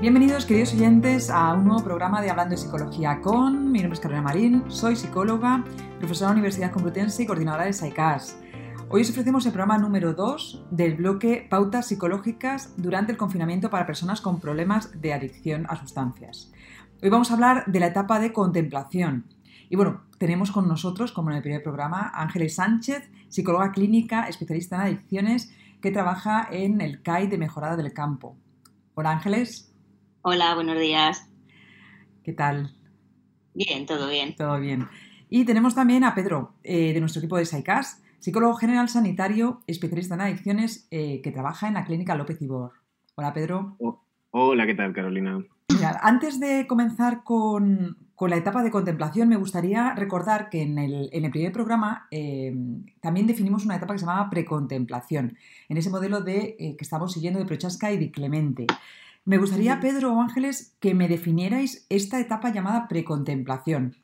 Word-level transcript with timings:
Bienvenidos, 0.00 0.46
queridos 0.46 0.72
oyentes, 0.72 1.28
a 1.28 1.52
un 1.52 1.66
nuevo 1.66 1.84
programa 1.84 2.22
de 2.22 2.30
Hablando 2.30 2.52
de 2.52 2.56
Psicología 2.56 3.20
con. 3.20 3.70
Mi 3.70 3.80
nombre 3.80 3.96
es 3.96 4.00
Carolina 4.00 4.22
Marín, 4.22 4.64
soy 4.68 4.96
psicóloga, 4.96 5.62
profesora 5.98 6.30
de 6.30 6.36
la 6.36 6.40
Universidad 6.40 6.72
Complutense 6.72 7.22
y 7.22 7.26
coordinadora 7.26 7.66
de 7.66 7.74
SAICAS. 7.74 8.38
Hoy 8.88 9.02
os 9.02 9.10
ofrecemos 9.10 9.44
el 9.44 9.52
programa 9.52 9.76
número 9.76 10.14
2 10.14 10.68
del 10.70 10.94
bloque 10.94 11.46
Pautas 11.50 11.88
psicológicas 11.88 12.72
durante 12.78 13.12
el 13.12 13.18
confinamiento 13.18 13.68
para 13.68 13.84
personas 13.84 14.22
con 14.22 14.40
problemas 14.40 14.98
de 14.98 15.12
adicción 15.12 15.66
a 15.68 15.76
sustancias. 15.76 16.50
Hoy 17.02 17.10
vamos 17.10 17.30
a 17.30 17.34
hablar 17.34 17.66
de 17.66 17.80
la 17.80 17.88
etapa 17.88 18.18
de 18.20 18.32
contemplación. 18.32 19.26
Y 19.68 19.76
bueno, 19.76 20.04
tenemos 20.16 20.50
con 20.50 20.66
nosotros, 20.66 21.12
como 21.12 21.28
en 21.28 21.36
el 21.36 21.42
primer 21.42 21.62
programa, 21.62 22.10
Ángeles 22.14 22.54
Sánchez, 22.54 23.10
psicóloga 23.28 23.70
clínica, 23.72 24.28
especialista 24.28 24.76
en 24.76 24.82
adicciones, 24.82 25.52
que 25.82 25.90
trabaja 25.90 26.48
en 26.50 26.80
el 26.80 27.02
CAI 27.02 27.26
de 27.26 27.36
Mejorada 27.36 27.76
del 27.76 27.92
Campo. 27.92 28.38
Hola 28.94 29.10
Ángeles. 29.10 29.69
Hola, 30.22 30.54
buenos 30.54 30.78
días. 30.78 31.26
¿Qué 32.22 32.34
tal? 32.34 32.74
Bien, 33.54 33.86
todo 33.86 34.06
bien. 34.06 34.36
Todo 34.36 34.60
bien. 34.60 34.86
Y 35.30 35.46
tenemos 35.46 35.74
también 35.74 36.04
a 36.04 36.14
Pedro, 36.14 36.52
eh, 36.62 36.92
de 36.92 37.00
nuestro 37.00 37.20
equipo 37.20 37.38
de 37.38 37.46
SAICAS, 37.46 38.02
psicólogo 38.18 38.54
general 38.56 38.90
sanitario, 38.90 39.62
especialista 39.66 40.16
en 40.16 40.20
adicciones, 40.20 40.86
eh, 40.90 41.22
que 41.22 41.32
trabaja 41.32 41.68
en 41.68 41.74
la 41.74 41.86
clínica 41.86 42.16
López 42.16 42.40
Ibor. 42.42 42.72
Hola, 43.14 43.32
Pedro. 43.32 43.76
Oh, 43.78 44.02
hola, 44.32 44.66
¿qué 44.66 44.74
tal, 44.74 44.92
Carolina? 44.92 45.42
antes 46.02 46.38
de 46.38 46.66
comenzar 46.66 47.24
con, 47.24 47.96
la 48.20 48.36
etapa 48.36 48.62
de 48.62 48.70
contemplación, 48.70 49.26
me 49.30 49.36
gustaría 49.36 49.94
recordar 49.94 50.50
que 50.50 50.60
en 50.60 50.78
el, 50.78 51.30
primer 51.30 51.52
programa 51.52 52.08
eh, 52.10 52.54
también 53.00 53.26
definimos 53.26 53.64
una 53.64 53.76
etapa 53.76 53.94
que 53.94 54.00
se 54.00 54.04
llamaba 54.04 54.28
precontemplación, 54.28 55.38
en 55.70 55.76
ese 55.78 55.88
modelo 55.88 56.20
de, 56.20 56.56
que 56.58 56.84
estamos 56.84 57.14
siguiendo 57.14 57.38
de 57.38 57.46
Prochaska 57.46 57.90
y 57.90 57.96
de 57.96 58.10
Clemente. 58.10 58.66
Me 59.24 59.38
gustaría, 59.38 59.80
Pedro 59.80 60.14
o 60.14 60.20
Ángeles, 60.20 60.76
que 60.80 60.94
me 60.94 61.08
definierais 61.08 61.86
esta 61.90 62.20
etapa 62.20 62.50
llamada 62.50 62.88
precontemplación. 62.88 63.94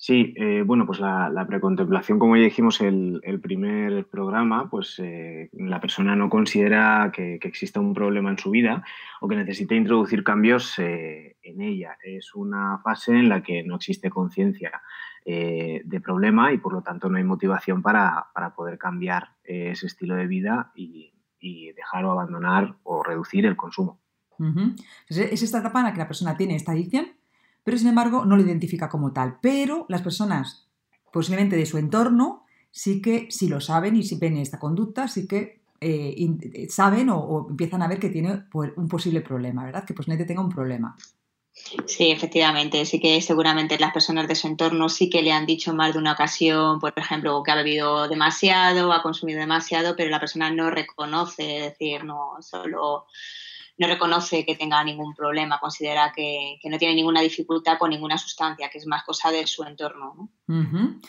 Sí, 0.00 0.32
eh, 0.36 0.62
bueno, 0.64 0.86
pues 0.86 1.00
la, 1.00 1.44
precontemplación, 1.48 2.20
como 2.20 2.36
ya 2.36 2.44
dijimos 2.44 2.80
el, 2.80 3.20
el 3.24 3.40
primer 3.40 4.06
programa, 4.06 4.70
pues 4.70 5.00
eh, 5.00 5.50
la 5.52 5.80
persona 5.80 6.14
no 6.14 6.30
considera 6.30 7.10
que, 7.12 7.40
exista 7.42 7.80
un 7.80 7.94
problema 7.94 8.30
en 8.30 8.38
su 8.38 8.52
vida 8.52 8.84
o 9.20 9.26
que 9.26 9.34
necesite 9.34 9.74
introducir 9.74 10.22
cambios 10.22 10.78
eh, 10.78 11.36
en 11.42 11.60
ella. 11.60 11.98
Es 12.04 12.32
una 12.36 12.78
fase 12.78 13.10
en 13.10 13.28
la 13.28 13.42
que 13.42 13.64
no 13.64 13.74
existe 13.74 14.08
conciencia 14.08 14.82
de 15.26 16.00
problema 16.02 16.54
y 16.54 16.58
por 16.58 16.72
lo 16.72 16.80
tanto 16.80 17.10
no 17.10 17.18
hay 17.18 17.24
motivación 17.24 17.82
para, 17.82 18.28
para 18.32 18.54
poder 18.54 18.78
cambiar 18.78 19.36
ese 19.44 19.86
estilo 19.86 20.14
de 20.14 20.26
vida 20.26 20.72
y, 20.74 21.12
y 21.40 21.72
dejar 21.72 22.04
o 22.04 22.12
abandonar 22.12 22.76
o 22.82 23.02
reducir 23.02 23.46
el 23.46 23.56
consumo. 23.56 24.00
Es 25.08 25.42
esta 25.42 25.58
etapa 25.58 25.80
en 25.80 25.86
la 25.86 25.92
que 25.92 25.98
la 25.98 26.06
persona 26.06 26.36
tiene 26.36 26.54
esta 26.54 26.72
adicción, 26.72 27.08
pero 27.64 27.76
sin 27.76 27.88
embargo 27.88 28.24
no 28.24 28.36
lo 28.36 28.42
identifica 28.42 28.88
como 28.88 29.12
tal. 29.12 29.38
Pero 29.40 29.84
las 29.88 30.02
personas, 30.02 30.68
posiblemente 31.12 31.56
de 31.56 31.66
su 31.66 31.78
entorno, 31.78 32.44
sí 32.70 33.02
que, 33.02 33.28
si 33.30 33.48
lo 33.48 33.60
saben 33.60 33.96
y 33.96 34.04
si 34.04 34.16
ven 34.16 34.36
esta 34.36 34.58
conducta, 34.58 35.08
sí 35.08 35.26
que 35.26 35.62
eh, 35.80 36.66
saben 36.70 37.10
o, 37.10 37.46
empiezan 37.50 37.82
a 37.82 37.88
ver 37.88 37.98
que 37.98 38.10
tiene 38.10 38.44
pues, 38.50 38.72
un 38.76 38.88
posible 38.88 39.20
problema, 39.20 39.64
¿verdad? 39.64 39.84
Que 39.84 39.94
posiblemente 39.94 40.26
tenga 40.26 40.42
un 40.42 40.48
problema. 40.48 40.96
Sí, 41.86 42.10
efectivamente, 42.10 42.84
sí 42.86 42.98
que 42.98 43.20
seguramente 43.20 43.78
las 43.78 43.92
personas 43.92 44.26
de 44.26 44.34
su 44.34 44.46
entorno 44.46 44.88
sí 44.88 45.10
que 45.10 45.22
le 45.22 45.32
han 45.32 45.46
dicho 45.46 45.74
más 45.74 45.92
de 45.92 45.98
una 45.98 46.12
ocasión, 46.12 46.80
por 46.80 46.92
ejemplo, 46.96 47.42
que 47.42 47.50
ha 47.50 47.56
bebido 47.56 48.08
demasiado, 48.08 48.92
ha 48.92 49.02
consumido 49.02 49.40
demasiado, 49.40 49.94
pero 49.94 50.10
la 50.10 50.20
persona 50.20 50.50
no 50.50 50.70
reconoce, 50.70 51.58
es 51.58 51.62
decir, 51.64 52.04
no 52.04 52.36
solo 52.40 53.06
no 53.78 53.86
reconoce 53.86 54.44
que 54.44 54.56
tenga 54.56 54.82
ningún 54.82 55.14
problema, 55.14 55.60
considera 55.60 56.12
que, 56.14 56.58
no 56.64 56.78
tiene 56.78 56.96
ninguna 56.96 57.20
dificultad 57.20 57.78
con 57.78 57.90
ninguna 57.90 58.18
sustancia, 58.18 58.68
que 58.70 58.78
es 58.78 58.86
más 58.86 59.04
cosa 59.04 59.30
de 59.30 59.46
su 59.46 59.62
entorno. 59.62 60.30
¿no? 60.48 61.00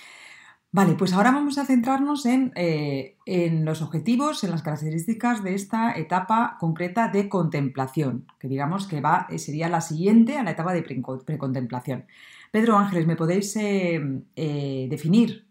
Vale, 0.72 0.94
pues 0.94 1.14
ahora 1.14 1.32
vamos 1.32 1.58
a 1.58 1.66
centrarnos 1.66 2.28
eh, 2.28 3.16
en, 3.26 3.66
los 3.66 3.82
objetivos, 3.82 4.44
en 4.44 4.52
las 4.52 4.62
características 4.62 5.44
de 5.44 5.56
esta 5.56 5.94
etapa 5.94 6.58
concreta 6.60 7.08
de 7.08 7.28
contemplación, 7.28 8.28
que 8.40 8.48
digamos 8.48 8.86
que 8.88 9.02
va, 9.02 9.26
eh, 9.32 9.40
sería 9.40 9.68
la 9.68 9.82
siguiente 9.82 10.38
a 10.38 10.44
la 10.44 10.52
etapa 10.52 10.74
de 10.74 10.84
precontemplación. 10.84 12.06
Pedro 12.52 12.78
Ángeles, 12.78 13.08
¿me 13.08 13.16
podéis 13.16 13.56
eh, 13.56 14.88
definir 14.90 15.48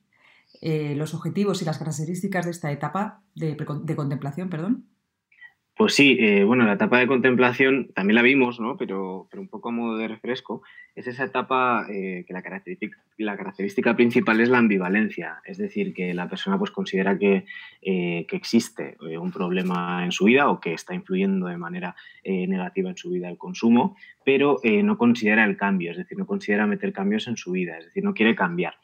los 0.61 1.15
objetivos 1.15 1.63
y 1.63 1.65
las 1.65 1.79
características 1.79 2.45
de 2.45 2.51
esta 2.53 2.71
etapa 2.71 3.21
de, 3.35 3.57
de 3.57 3.97
contemplación? 3.97 4.49
Perdón? 4.51 4.87
Pues 5.79 5.95
sí, 5.95 6.17
eh, 6.19 6.43
bueno, 6.43 6.65
la 6.65 6.73
etapa 6.73 6.99
de 6.99 7.07
contemplación 7.07 7.93
también 7.95 8.17
la 8.17 8.23
vimos, 8.23 8.59
¿no? 8.59 8.77
Pero, 8.77 9.29
pero 9.31 9.41
un 9.41 9.47
poco 9.47 9.69
a 9.69 9.73
modo 9.73 9.97
de 9.97 10.09
refresco, 10.09 10.61
es 10.97 11.07
esa 11.07 11.23
etapa 11.23 11.87
eh, 11.89 12.25
que 12.27 12.33
la 12.33 12.43
característica, 12.43 13.95
principal 13.95 14.41
es 14.41 14.49
la 14.49 14.59
ambivalencia, 14.59 15.41
es 15.45 15.57
decir, 15.57 15.95
que 15.95 16.15
la 16.15 16.29
persona 16.29 16.59
pues 16.59 16.73
considera 16.73 17.17
que, 17.17 17.45
eh, 17.81 18.27
que 18.29 18.37
existe 18.37 18.97
un 19.21 19.31
problema 19.31 20.05
en 20.05 20.11
su 20.11 20.25
vida 20.25 20.51
o 20.51 20.59
que 20.59 20.73
está 20.73 20.95
influyendo 20.95 21.47
de 21.47 21.57
manera 21.57 21.95
negativa 22.25 22.91
en 22.91 22.97
su 22.97 23.11
vida 23.11 23.29
el 23.29 23.39
consumo, 23.39 23.97
pero 24.25 24.59
no 24.83 24.99
considera 24.99 25.45
el 25.45 25.57
cambio, 25.57 25.93
es 25.93 25.97
decir, 25.97 26.19
no 26.19 26.27
considera 26.27 26.67
meter 26.67 26.93
cambios 26.93 27.29
en 27.29 27.37
su 27.37 27.53
vida, 27.53 27.79
es 27.79 27.87
decir, 27.87 28.03
no 28.03 28.15
quiere 28.15 28.35
cambiar. 28.35 28.75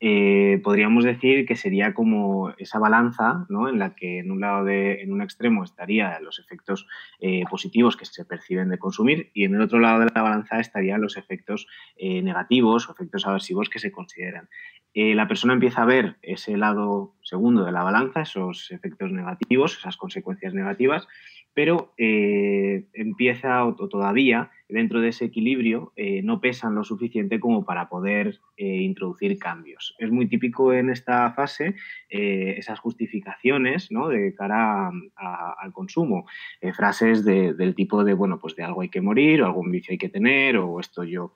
Eh, 0.00 0.60
podríamos 0.64 1.04
decir 1.04 1.46
que 1.46 1.54
sería 1.54 1.94
como 1.94 2.50
esa 2.58 2.78
balanza 2.78 3.46
¿no? 3.48 3.68
en 3.68 3.78
la 3.78 3.94
que 3.94 4.18
en 4.18 4.32
un 4.32 4.40
lado 4.40 4.64
de, 4.64 5.02
en 5.02 5.12
un 5.12 5.22
extremo 5.22 5.62
estarían 5.62 6.22
los 6.24 6.40
efectos 6.40 6.86
eh, 7.20 7.44
positivos 7.48 7.96
que 7.96 8.04
se 8.04 8.24
perciben 8.24 8.68
de 8.68 8.78
consumir 8.78 9.30
y 9.34 9.44
en 9.44 9.54
el 9.54 9.60
otro 9.60 9.78
lado 9.78 10.00
de 10.00 10.10
la 10.12 10.22
balanza 10.22 10.58
estarían 10.58 11.00
los 11.00 11.16
efectos 11.16 11.68
eh, 11.96 12.22
negativos 12.22 12.88
o 12.88 12.92
efectos 12.92 13.26
aversivos 13.26 13.68
que 13.68 13.78
se 13.78 13.92
consideran. 13.92 14.48
la 14.94 15.28
persona 15.28 15.54
empieza 15.54 15.82
a 15.82 15.86
ver 15.86 16.16
ese 16.22 16.56
lado 16.56 17.14
segundo 17.24 17.64
de 17.64 17.72
la 17.72 17.82
balanza, 17.82 18.22
esos 18.22 18.70
efectos 18.70 19.10
negativos, 19.10 19.76
esas 19.78 19.96
consecuencias 19.96 20.54
negativas, 20.54 21.08
pero 21.54 21.94
eh, 21.96 22.84
empieza 22.92 23.64
o, 23.64 23.74
todavía 23.88 24.50
dentro 24.68 25.00
de 25.00 25.08
ese 25.08 25.26
equilibrio 25.26 25.92
eh, 25.94 26.20
no 26.22 26.40
pesan 26.40 26.74
lo 26.74 26.82
suficiente 26.82 27.38
como 27.38 27.64
para 27.64 27.88
poder 27.88 28.40
eh, 28.56 28.66
introducir 28.66 29.38
cambios. 29.38 29.94
Es 29.98 30.10
muy 30.10 30.26
típico 30.28 30.72
en 30.72 30.90
esta 30.90 31.32
fase 31.32 31.76
esas 32.08 32.78
justificaciones 32.78 33.90
¿no? 33.90 34.08
de 34.08 34.34
cara 34.34 34.88
al 35.16 35.72
consumo, 35.72 36.26
frases 36.72 37.24
del 37.24 37.74
tipo 37.74 38.04
de, 38.04 38.14
bueno, 38.14 38.38
pues 38.38 38.54
de 38.54 38.62
algo 38.62 38.82
hay 38.82 38.88
que 38.88 39.00
morir, 39.00 39.42
o 39.42 39.46
algún 39.46 39.72
vicio 39.72 39.90
hay 39.90 39.98
que 39.98 40.08
tener, 40.08 40.56
o 40.58 40.78
esto 40.78 41.02
yo 41.02 41.34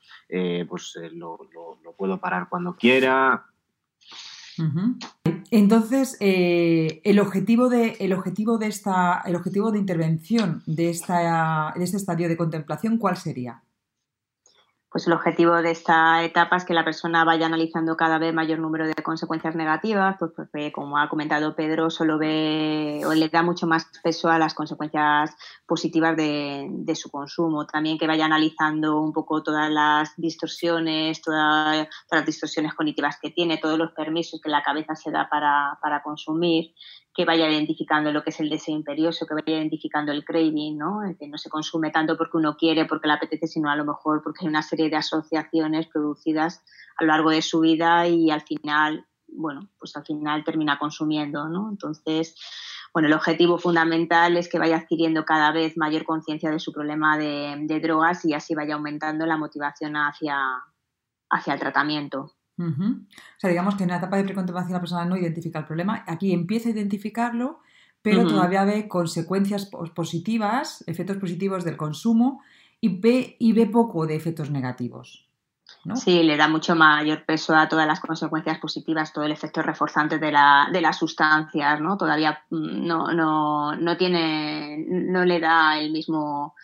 pues 0.68 0.94
lo 1.12 1.96
puedo 1.96 2.20
parar 2.20 2.48
cuando 2.48 2.76
quiera, 2.76 3.44
entonces, 5.50 6.16
eh, 6.20 7.00
el, 7.04 7.20
objetivo 7.20 7.68
de, 7.68 7.96
el, 8.00 8.12
objetivo 8.12 8.58
de 8.58 8.66
esta, 8.66 9.22
el 9.24 9.36
objetivo 9.36 9.70
de 9.70 9.78
intervención 9.78 10.62
de, 10.66 10.90
esta, 10.90 11.72
de 11.76 11.84
este 11.84 11.96
estadio 11.96 12.28
de 12.28 12.36
contemplación, 12.36 12.98
¿cuál 12.98 13.16
sería? 13.16 13.62
Pues 14.90 15.06
el 15.06 15.12
objetivo 15.12 15.60
de 15.60 15.70
esta 15.70 16.24
etapa 16.24 16.56
es 16.56 16.64
que 16.64 16.72
la 16.72 16.84
persona 16.84 17.22
vaya 17.22 17.44
analizando 17.44 17.96
cada 17.96 18.18
vez 18.18 18.32
mayor 18.32 18.58
número 18.58 18.86
de 18.86 18.94
consecuencias 18.94 19.54
negativas, 19.54 20.16
pues 20.18 20.32
porque 20.34 20.72
como 20.72 20.96
ha 20.96 21.10
comentado 21.10 21.54
Pedro, 21.54 21.90
solo 21.90 22.16
ve 22.16 23.02
o 23.04 23.12
le 23.12 23.28
da 23.28 23.42
mucho 23.42 23.66
más 23.66 23.86
peso 24.02 24.30
a 24.30 24.38
las 24.38 24.54
consecuencias 24.54 25.36
positivas 25.66 26.16
de, 26.16 26.94
su 26.94 27.10
consumo. 27.10 27.66
También 27.66 27.98
que 27.98 28.06
vaya 28.06 28.24
analizando 28.24 29.00
un 29.00 29.12
poco 29.12 29.42
todas 29.42 29.70
las 29.70 30.14
distorsiones, 30.16 31.20
todas, 31.20 31.86
las 32.10 32.26
distorsiones 32.26 32.72
cognitivas 32.72 33.18
que 33.20 33.30
tiene, 33.30 33.58
todos 33.58 33.78
los 33.78 33.92
permisos 33.92 34.40
que 34.40 34.48
la 34.48 34.62
cabeza 34.62 34.94
se 34.94 35.10
da 35.10 35.28
para, 35.28 35.78
para 35.82 36.02
consumir 36.02 36.72
que 37.18 37.24
vaya 37.24 37.50
identificando 37.50 38.12
lo 38.12 38.22
que 38.22 38.30
es 38.30 38.38
el 38.38 38.48
deseo 38.48 38.76
imperioso, 38.76 39.26
que 39.26 39.34
vaya 39.34 39.58
identificando 39.58 40.12
el 40.12 40.24
craving, 40.24 40.78
¿no? 40.78 41.00
que 41.18 41.26
no 41.26 41.36
se 41.36 41.50
consume 41.50 41.90
tanto 41.90 42.16
porque 42.16 42.36
uno 42.36 42.56
quiere, 42.56 42.84
porque 42.84 43.08
le 43.08 43.14
apetece, 43.14 43.48
sino 43.48 43.68
a 43.68 43.74
lo 43.74 43.84
mejor 43.84 44.22
porque 44.22 44.44
hay 44.44 44.48
una 44.48 44.62
serie 44.62 44.88
de 44.88 44.94
asociaciones 44.94 45.88
producidas 45.88 46.62
a 46.96 47.02
lo 47.02 47.08
largo 47.08 47.30
de 47.30 47.42
su 47.42 47.58
vida 47.58 48.06
y 48.06 48.30
al 48.30 48.42
final, 48.42 49.04
bueno, 49.26 49.68
pues 49.80 49.96
al 49.96 50.06
final 50.06 50.44
termina 50.44 50.78
consumiendo, 50.78 51.48
¿no? 51.48 51.68
Entonces, 51.68 52.36
bueno, 52.94 53.08
el 53.08 53.14
objetivo 53.14 53.58
fundamental 53.58 54.36
es 54.36 54.48
que 54.48 54.60
vaya 54.60 54.76
adquiriendo 54.76 55.24
cada 55.24 55.50
vez 55.50 55.76
mayor 55.76 56.04
conciencia 56.04 56.52
de 56.52 56.60
su 56.60 56.72
problema 56.72 57.18
de, 57.18 57.80
drogas 57.82 58.24
y 58.26 58.32
así 58.32 58.54
vaya 58.54 58.74
aumentando 58.74 59.26
la 59.26 59.36
motivación 59.36 59.96
hacia, 59.96 60.38
hacia 61.30 61.54
el 61.54 61.58
tratamiento. 61.58 62.37
O 62.58 63.38
sea, 63.38 63.50
digamos 63.50 63.76
que 63.76 63.84
en 63.84 63.90
la 63.90 63.98
etapa 63.98 64.16
de 64.16 64.24
precontemplación 64.24 64.72
la 64.72 64.80
persona 64.80 65.04
no 65.04 65.16
identifica 65.16 65.60
el 65.60 65.66
problema, 65.66 66.04
aquí 66.06 66.32
empieza 66.32 66.68
a 66.68 66.72
identificarlo, 66.72 67.60
pero 68.02 68.26
todavía 68.26 68.64
ve 68.64 68.88
consecuencias 68.88 69.70
positivas, 69.94 70.82
efectos 70.86 71.18
positivos 71.18 71.64
del 71.64 71.76
consumo 71.76 72.42
y 72.80 73.00
ve, 73.00 73.36
y 73.38 73.52
ve 73.52 73.66
poco 73.66 74.06
de 74.06 74.16
efectos 74.16 74.50
negativos. 74.50 75.28
Sí, 75.94 76.22
le 76.22 76.36
da 76.36 76.48
mucho 76.48 76.74
mayor 76.74 77.24
peso 77.24 77.54
a 77.54 77.68
todas 77.68 77.86
las 77.86 78.00
consecuencias 78.00 78.58
positivas, 78.58 79.12
todo 79.12 79.24
el 79.24 79.32
efecto 79.32 79.62
reforzante 79.62 80.18
de, 80.18 80.32
la, 80.32 80.68
de 80.72 80.80
las 80.80 80.98
sustancias, 80.98 81.80
¿no? 81.80 81.96
Todavía 81.96 82.42
mm, 82.50 82.86
no, 82.86 83.12
no, 83.12 83.76
no 83.76 83.96
tiene, 83.96 84.84
no 84.88 85.24
le 85.24 85.40
da 85.40 85.78
el 85.78 85.92
mismo 85.92 86.54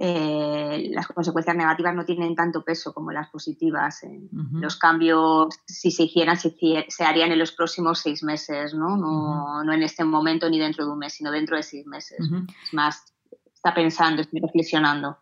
eh, 0.00 0.90
las 0.92 1.08
consecuencias 1.08 1.56
negativas 1.56 1.94
no 1.94 2.04
tienen 2.04 2.36
tanto 2.36 2.62
peso 2.64 2.94
como 2.94 3.10
las 3.10 3.28
positivas. 3.30 4.00
Los 4.52 4.76
cambios, 4.76 5.48
si 5.66 5.90
se 5.90 6.04
hicieran, 6.04 6.36
se, 6.36 6.54
se, 6.88 7.04
harían 7.04 7.32
en 7.32 7.38
los 7.38 7.52
próximos 7.52 7.98
seis 7.98 8.22
meses, 8.22 8.74
¿no? 8.74 8.96
No, 8.96 9.64
no, 9.64 9.72
en 9.72 9.82
este 9.82 10.04
momento 10.04 10.48
ni 10.48 10.58
dentro 10.58 10.84
de 10.86 10.92
un 10.92 10.98
mes, 10.98 11.14
sino 11.14 11.32
dentro 11.32 11.56
de 11.56 11.64
seis 11.64 11.84
meses. 11.86 12.18
Es 12.20 12.74
más, 12.74 13.12
está 13.52 13.74
pensando, 13.74 14.22
está 14.22 14.38
reflexionando. 14.40 15.18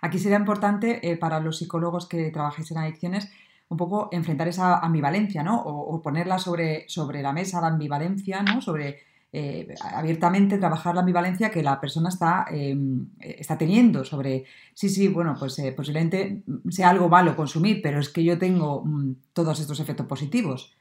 Aquí 0.00 0.18
sería 0.18 0.38
importante 0.38 1.06
eh, 1.06 1.18
para 1.18 1.38
los 1.40 1.58
psicólogos 1.58 2.08
que 2.08 2.30
trabajáis 2.30 2.70
en 2.70 2.78
adicciones 2.78 3.30
un 3.68 3.76
poco 3.76 4.08
enfrentar 4.12 4.48
esa 4.48 4.78
ambivalencia, 4.78 5.42
¿no? 5.42 5.60
O, 5.60 6.00
ponerla 6.00 6.38
sobre, 6.38 6.88
sobre 6.88 7.20
la 7.20 7.34
mesa, 7.34 7.60
la 7.60 7.66
ambivalencia, 7.66 8.42
¿no? 8.42 8.62
Sobre 8.62 9.00
eh, 9.30 9.74
abiertamente 9.94 10.56
trabajar 10.56 10.94
la 10.94 11.00
ambivalencia 11.00 11.50
que 11.50 11.62
la 11.62 11.78
persona 11.80 12.08
está, 12.08 12.46
em, 12.50 13.08
está 13.20 13.58
teniendo 13.58 14.04
sobre, 14.04 14.44
sí, 14.74 14.88
sí, 14.88 15.08
bueno, 15.08 15.36
pues 15.38 15.58
eh, 15.58 15.72
posiblemente 15.72 16.42
sea 16.70 16.88
algo 16.90 17.08
malo 17.08 17.36
consumir, 17.36 17.80
pero 17.82 18.00
es 18.00 18.08
que 18.08 18.24
yo 18.24 18.38
tengo 18.38 18.82
mm, 18.84 19.16
todos 19.34 19.60
estos 19.60 19.80
efectos 19.80 20.06
positivos. 20.06 20.74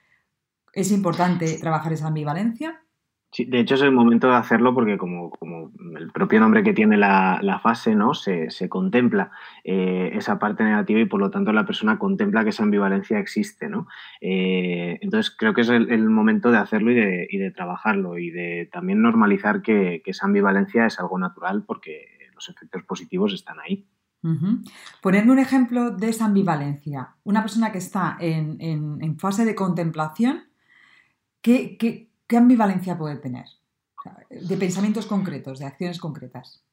¿Es 0.71 0.91
importante 0.91 1.57
trabajar 1.57 1.91
esa 1.91 2.07
ambivalencia? 2.07 2.81
De 3.45 3.59
hecho 3.59 3.75
es 3.75 3.81
el 3.81 3.91
momento 3.91 4.27
de 4.27 4.35
hacerlo 4.35 4.73
porque 4.73 4.97
como, 4.97 5.29
como 5.31 5.71
el 5.97 6.11
propio 6.11 6.39
nombre 6.39 6.63
que 6.63 6.73
tiene 6.73 6.97
la, 6.97 7.39
la 7.41 7.59
fase, 7.59 7.95
¿no? 7.95 8.13
Se, 8.13 8.49
se 8.49 8.67
contempla 8.67 9.31
eh, 9.63 10.11
esa 10.13 10.39
parte 10.39 10.63
negativa 10.63 10.99
y 10.99 11.05
por 11.05 11.19
lo 11.19 11.29
tanto 11.29 11.53
la 11.53 11.65
persona 11.65 11.99
contempla 11.99 12.43
que 12.43 12.49
esa 12.49 12.63
ambivalencia 12.63 13.19
existe, 13.19 13.69
¿no? 13.69 13.87
Eh, 14.21 14.97
entonces 15.01 15.35
creo 15.37 15.53
que 15.53 15.61
es 15.61 15.69
el, 15.69 16.09
momento 16.09 16.51
de 16.51 16.57
hacerlo 16.57 16.91
y 16.91 16.95
de, 16.95 17.27
y 17.29 17.37
de, 17.37 17.51
trabajarlo 17.51 18.17
y 18.17 18.31
de 18.31 18.69
también 18.71 19.01
normalizar 19.01 19.61
que, 19.61 20.01
que, 20.03 20.11
esa 20.11 20.25
ambivalencia 20.25 20.85
es 20.85 20.99
algo 20.99 21.19
natural 21.19 21.63
porque 21.65 22.05
los 22.33 22.49
efectos 22.49 22.83
positivos 22.83 23.33
están 23.33 23.59
ahí. 23.59 23.85
Uh 24.23 24.63
Ponerme 25.01 25.31
un 25.31 25.39
ejemplo 25.39 25.91
de 25.91 26.09
esa 26.09 26.25
ambivalencia. 26.25 27.15
Una 27.23 27.41
persona 27.41 27.71
que 27.71 27.77
está 27.77 28.17
en, 28.19 28.57
en, 28.59 28.97
en 29.01 29.19
fase 29.19 29.45
de 29.45 29.53
contemplación, 29.53 30.43
¿qué, 31.41 31.77
qué, 31.77 32.06
¿Qué 32.27 32.37
ambivalencia 32.37 32.97
puede 32.97 33.17
tener? 33.17 33.45
De 34.29 34.57
pensamientos 34.57 35.05
concretos, 35.05 35.59
de 35.59 35.65
acciones 35.65 35.99
concretas. 35.99 36.63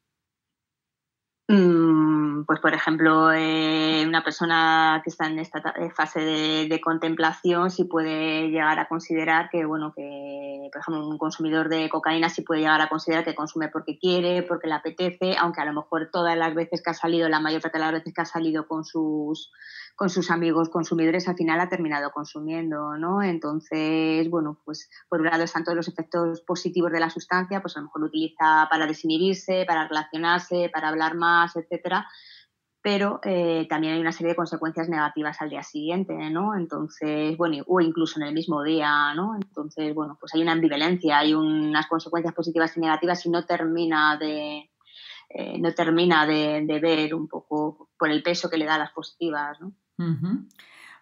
Mm, 1.46 2.44
pues, 2.46 2.58
por 2.60 2.72
ejemplo, 2.72 3.30
eh, 3.30 4.02
una 4.06 4.24
persona 4.24 5.02
que 5.04 5.10
está 5.10 5.26
en 5.26 5.38
esta 5.38 5.58
eh, 5.78 5.90
fase 5.90 6.20
de, 6.20 6.80
contemplación 6.80 7.70
sí 7.70 7.84
puede 7.84 8.48
llegar 8.48 8.78
a 8.78 8.88
considerar 8.88 9.50
que, 9.50 9.66
bueno, 9.66 9.92
que, 9.94 10.70
por 10.72 10.80
ejemplo, 10.80 11.06
un 11.06 11.18
consumidor 11.18 11.68
de 11.68 11.90
cocaína 11.90 12.30
sí 12.30 12.40
puede 12.40 12.62
llegar 12.62 12.80
a 12.80 12.88
considerar 12.88 13.24
que 13.24 13.34
consume 13.34 13.68
porque 13.68 13.98
quiere, 13.98 14.42
porque 14.42 14.68
le 14.68 14.74
apetece, 14.74 15.36
aunque 15.38 15.60
a 15.60 15.66
lo 15.66 15.74
mejor 15.74 16.08
todas 16.10 16.36
las 16.36 16.54
veces 16.54 16.82
que 16.82 16.90
ha 16.90 16.94
salido, 16.94 17.28
la 17.28 17.40
mayor 17.40 17.60
parte 17.60 17.76
de 17.76 17.84
las 17.84 17.92
veces 17.92 18.14
que 18.14 18.22
ha 18.22 18.26
salido 18.26 18.66
con 18.66 18.84
sus 18.84 19.50
con 19.96 20.10
sus 20.10 20.30
amigos 20.30 20.70
consumidores 20.70 21.28
al 21.28 21.36
final 21.36 21.60
ha 21.60 21.68
terminado 21.68 22.10
consumiendo, 22.10 22.96
¿no? 22.96 23.22
Entonces, 23.22 24.28
bueno, 24.28 24.60
pues 24.64 24.90
por 25.08 25.20
un 25.20 25.26
lado 25.26 25.44
están 25.44 25.62
todos 25.62 25.76
los 25.76 25.88
efectos 25.88 26.40
positivos 26.40 26.90
de 26.90 27.00
la 27.00 27.10
sustancia, 27.10 27.60
pues 27.60 27.76
a 27.76 27.80
lo 27.80 27.86
mejor 27.86 28.00
lo 28.00 28.08
utiliza 28.08 28.66
para 28.68 28.86
desinhibirse, 28.86 29.64
para 29.66 29.86
relacionarse, 29.86 30.68
para 30.72 30.88
hablar 30.88 31.14
más, 31.14 31.33
etcétera, 31.54 32.06
pero 32.82 33.20
eh, 33.22 33.66
también 33.68 33.94
hay 33.94 34.00
una 34.00 34.12
serie 34.12 34.32
de 34.32 34.36
consecuencias 34.36 34.88
negativas 34.88 35.40
al 35.40 35.50
día 35.50 35.62
siguiente, 35.62 36.12
¿no? 36.30 36.54
Entonces, 36.54 37.36
bueno, 37.36 37.64
o 37.66 37.80
incluso 37.80 38.20
en 38.20 38.26
el 38.26 38.34
mismo 38.34 38.62
día, 38.62 39.14
¿no? 39.14 39.36
Entonces, 39.36 39.94
bueno, 39.94 40.16
pues 40.20 40.34
hay 40.34 40.42
una 40.42 40.52
ambivalencia, 40.52 41.18
hay 41.18 41.34
unas 41.34 41.86
consecuencias 41.86 42.34
positivas 42.34 42.76
y 42.76 42.80
negativas 42.80 43.24
y 43.24 43.30
no 43.30 43.46
termina 43.46 44.18
de, 44.18 44.70
eh, 45.30 45.58
no 45.58 45.72
termina 45.72 46.26
de, 46.26 46.78
ver 46.80 47.14
un 47.14 47.26
poco 47.26 47.88
por 47.98 48.10
el 48.10 48.22
peso 48.22 48.50
que 48.50 48.58
le 48.58 48.66
da 48.66 48.74
a 48.74 48.78
las 48.78 48.92
positivas, 48.92 49.58
¿no? 49.60 49.72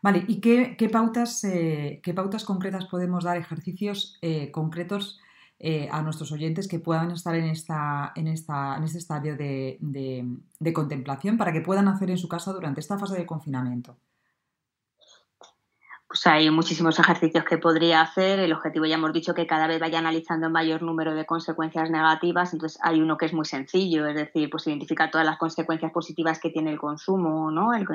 Vale, 0.02 0.24
¿y 0.26 0.40
qué, 0.40 0.88
pautas, 0.90 1.44
eh, 1.44 2.00
qué 2.02 2.12
pautas 2.12 2.44
concretas 2.44 2.86
podemos 2.86 3.22
dar, 3.22 3.36
ejercicios 3.36 4.18
eh, 4.20 4.50
concretos 4.50 5.20
eh, 5.64 5.88
a 5.92 6.02
nuestros 6.02 6.32
oyentes 6.32 6.66
que 6.66 6.80
puedan 6.80 7.12
estar 7.12 7.36
en, 7.36 7.44
esta, 7.44 8.12
en, 8.16 8.26
esta, 8.26 8.76
en 8.76 8.82
este 8.82 8.98
estadio 8.98 9.36
de, 9.36 9.78
contemplación 10.74 11.38
para 11.38 11.52
que 11.52 11.60
puedan 11.60 11.86
hacer 11.86 12.10
en 12.10 12.18
su 12.18 12.26
casa 12.28 12.52
durante 12.52 12.80
esta 12.80 12.98
fase 12.98 13.16
de 13.16 13.24
confinamiento? 13.24 13.96
Pues 16.08 16.26
hay 16.26 16.50
muchísimos 16.50 16.98
ejercicios 16.98 17.44
que 17.44 17.58
podría 17.58 18.00
hacer. 18.00 18.40
El 18.40 18.52
objetivo 18.52 18.86
ya 18.86 18.96
hemos 18.96 19.12
dicho 19.12 19.34
que 19.34 19.46
cada 19.46 19.68
vez 19.68 19.78
vaya 19.78 20.00
analizando 20.00 20.48
el 20.48 20.52
mayor 20.52 20.82
número 20.82 21.14
de 21.14 21.26
consecuencias 21.26 21.90
negativas. 21.90 22.52
Entonces 22.52 22.80
hay 22.82 23.00
uno 23.00 23.16
que 23.16 23.26
es 23.26 23.32
muy 23.32 23.44
sencillo, 23.44 24.08
es 24.08 24.16
decir, 24.16 24.50
pues 24.50 24.66
identificar 24.66 25.12
todas 25.12 25.24
las 25.24 25.38
consecuencias 25.38 25.92
positivas 25.92 26.40
que 26.40 26.50
tiene 26.50 26.72
el 26.72 26.80
consumo, 26.80 27.52
¿no? 27.52 27.72
El, 27.72 27.86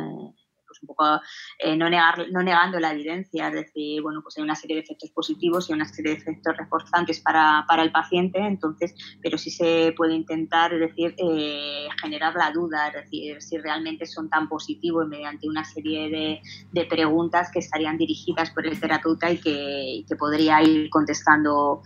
pues 0.68 0.82
un 0.82 0.88
poco 0.88 1.22
eh, 1.60 1.76
no, 1.76 1.90
negar, 1.90 2.26
no 2.32 2.44
negando 2.44 2.80
la 2.80 2.92
evidencia, 2.92 3.48
es 3.48 3.54
decir, 3.54 4.02
bueno, 4.02 4.22
pues 4.22 4.38
hay 4.38 4.44
una 4.44 4.56
serie 4.56 4.76
de 4.76 4.84
efectos 4.84 5.12
positivos 5.12 5.70
y 5.70 5.74
una 5.74 5.86
serie 5.86 6.14
de 6.14 6.18
efectos 6.20 6.56
reforzantes 6.58 7.20
para, 7.20 7.66
para 7.68 7.84
el 7.84 7.92
paciente, 7.92 8.40
entonces, 8.40 8.94
pero 9.22 9.38
sí 9.38 9.50
se 9.50 9.94
puede 9.96 10.14
intentar, 10.14 10.78
decir, 10.78 11.16
eh, 11.18 11.88
generar 12.02 12.36
la 12.36 12.52
duda, 12.52 12.88
es 12.90 12.94
decir, 13.06 13.42
si 13.42 13.58
realmente 13.58 14.06
son 14.06 14.30
tan 14.30 14.48
positivos 14.50 15.08
mediante 15.08 15.48
una 15.48 15.64
serie 15.64 16.10
de, 16.10 16.42
de 16.72 16.86
preguntas 16.86 17.50
que 17.52 17.60
estarían 17.60 17.98
dirigidas 17.98 18.52
por 18.52 18.66
el 18.68 18.80
terapeuta 18.80 19.32
y 19.32 19.38
que, 19.40 19.84
y 19.98 20.06
que 20.06 20.16
podría 20.16 20.62
ir 20.62 20.90
contestando 20.90 21.82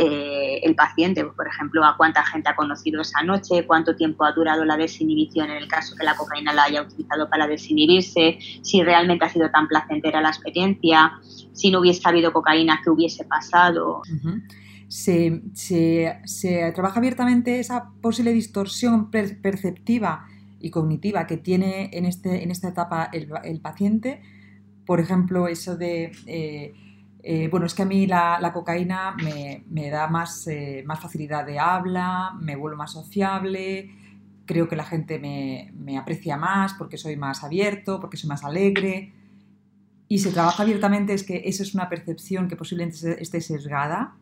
eh, 0.00 0.60
el 0.62 0.76
paciente, 0.76 1.24
por 1.24 1.48
ejemplo, 1.48 1.84
a 1.84 1.96
cuánta 1.96 2.24
gente 2.24 2.48
ha 2.48 2.54
conocido 2.54 3.00
esa 3.00 3.20
noche, 3.24 3.66
cuánto 3.66 3.96
tiempo 3.96 4.24
ha 4.24 4.30
durado 4.30 4.64
la 4.64 4.76
desinhibición 4.76 5.50
en 5.50 5.56
el 5.56 5.66
caso 5.66 5.96
que 5.96 6.04
la 6.04 6.14
cocaína 6.16 6.52
la 6.52 6.64
haya 6.64 6.82
utilizado 6.82 7.28
para 7.28 7.48
desinhibirse, 7.48 8.38
si 8.62 8.80
realmente 8.84 9.24
ha 9.24 9.28
sido 9.28 9.50
tan 9.50 9.66
placentera 9.66 10.20
la 10.20 10.28
experiencia, 10.28 11.18
si 11.52 11.72
no 11.72 11.80
hubiese 11.80 12.08
habido 12.08 12.32
cocaína, 12.32 12.80
qué 12.84 12.90
hubiese 12.90 13.24
pasado. 13.24 14.02
se, 14.88 15.42
trabaja 16.76 17.00
abiertamente 17.00 17.58
esa 17.58 17.90
posible 18.00 18.32
distorsión 18.32 19.10
perceptiva 19.10 20.28
y 20.60 20.70
cognitiva 20.70 21.26
que 21.26 21.38
tiene 21.38 21.90
en, 21.92 22.04
este, 22.04 22.44
en 22.44 22.52
esta 22.52 22.68
etapa 22.68 23.10
el, 23.12 23.60
paciente. 23.60 24.22
Por 24.86 25.00
ejemplo, 25.00 25.48
eso 25.48 25.76
de 25.76 26.12
eh, 26.26 26.72
eh, 27.22 27.48
bueno, 27.50 27.66
es 27.66 27.74
que 27.74 27.82
a 27.82 27.86
mí 27.86 28.06
la, 28.06 28.50
cocaína 28.52 29.16
me, 29.16 29.90
da 29.90 30.08
más, 30.08 30.46
eh, 30.46 30.82
más, 30.86 31.00
facilidad 31.00 31.44
de 31.44 31.58
habla, 31.58 32.32
me 32.40 32.56
vuelvo 32.56 32.78
más 32.78 32.92
sociable, 32.92 33.90
creo 34.46 34.68
que 34.68 34.76
la 34.76 34.84
gente 34.84 35.18
me, 35.18 35.98
aprecia 35.98 36.36
más 36.36 36.74
porque 36.74 36.96
soy 36.96 37.16
más 37.16 37.42
abierto, 37.44 38.00
porque 38.00 38.16
soy 38.16 38.28
más 38.28 38.44
alegre. 38.44 39.12
Y 40.10 40.20
se 40.20 40.32
trabaja 40.32 40.62
abiertamente, 40.62 41.12
es 41.12 41.22
que 41.22 41.42
esa 41.44 41.62
es 41.62 41.74
una 41.74 41.88
percepción 41.90 42.48
que 42.48 42.56
posiblemente 42.56 43.20
esté 43.20 43.40
sesgada. 43.42 44.14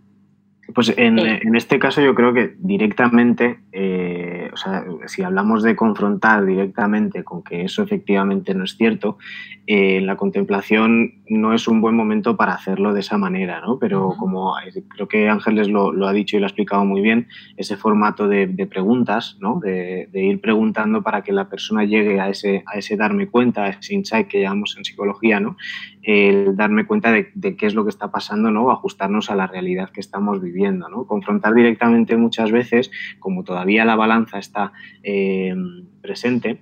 Pues 0.74 0.92
en, 0.96 1.20
en 1.20 1.54
este 1.54 1.78
caso 1.78 2.00
yo 2.00 2.12
creo 2.16 2.34
que 2.34 2.56
directamente 2.58 3.60
eh, 3.70 4.50
o 4.56 4.56
sea, 4.56 4.84
si 5.06 5.22
hablamos 5.22 5.62
de 5.62 5.76
confrontar 5.76 6.46
directamente 6.46 7.22
con 7.24 7.42
que 7.42 7.62
eso 7.62 7.82
efectivamente 7.82 8.54
no 8.54 8.64
es 8.64 8.74
cierto, 8.76 9.18
eh, 9.66 10.00
la 10.00 10.16
contemplación 10.16 11.22
no 11.28 11.52
es 11.52 11.66
un 11.66 11.80
buen 11.80 11.96
momento 11.96 12.36
para 12.36 12.54
hacerlo 12.54 12.92
de 12.94 13.00
esa 13.00 13.18
manera, 13.18 13.60
¿no? 13.60 13.78
Pero 13.78 14.14
como 14.18 14.54
creo 14.88 15.08
que 15.08 15.28
Ángeles 15.28 15.68
lo, 15.68 16.06
ha 16.06 16.12
dicho 16.12 16.36
y 16.36 16.40
lo 16.40 16.46
ha 16.46 16.48
explicado 16.48 16.84
muy 16.84 17.00
bien, 17.00 17.28
ese 17.56 17.76
formato 17.76 18.28
de, 18.28 18.46
preguntas, 18.66 19.36
¿no? 19.40 19.60
De, 19.60 20.08
ir 20.12 20.40
preguntando 20.40 21.02
para 21.02 21.22
que 21.22 21.32
la 21.32 21.48
persona 21.48 21.84
llegue 21.84 22.20
a 22.20 22.28
ese, 22.28 22.62
a 22.66 22.78
ese 22.78 22.96
darme 22.96 23.28
cuenta, 23.28 23.64
a 23.64 23.68
ese 23.70 23.94
insight 23.94 24.28
que 24.28 24.42
llamamos 24.42 24.76
en 24.76 24.84
psicología, 24.84 25.40
¿no? 25.40 25.56
El 26.02 26.56
darme 26.56 26.86
cuenta 26.86 27.10
de, 27.10 27.56
qué 27.56 27.66
es 27.66 27.74
lo 27.74 27.84
que 27.84 27.90
está 27.90 28.10
pasando, 28.10 28.50
¿no? 28.50 28.70
Ajustarnos 28.70 29.30
a 29.30 29.36
la 29.36 29.46
realidad 29.46 29.90
que 29.90 30.00
estamos 30.00 30.40
viviendo, 30.40 30.88
¿no? 30.88 31.06
Confrontar 31.06 31.54
directamente 31.54 32.16
muchas 32.16 32.52
veces, 32.52 32.90
como 33.18 33.42
todavía 33.42 33.84
la 33.84 33.96
balanza 33.96 34.38
está 34.38 34.72
eh, 35.02 35.54
presente, 36.00 36.60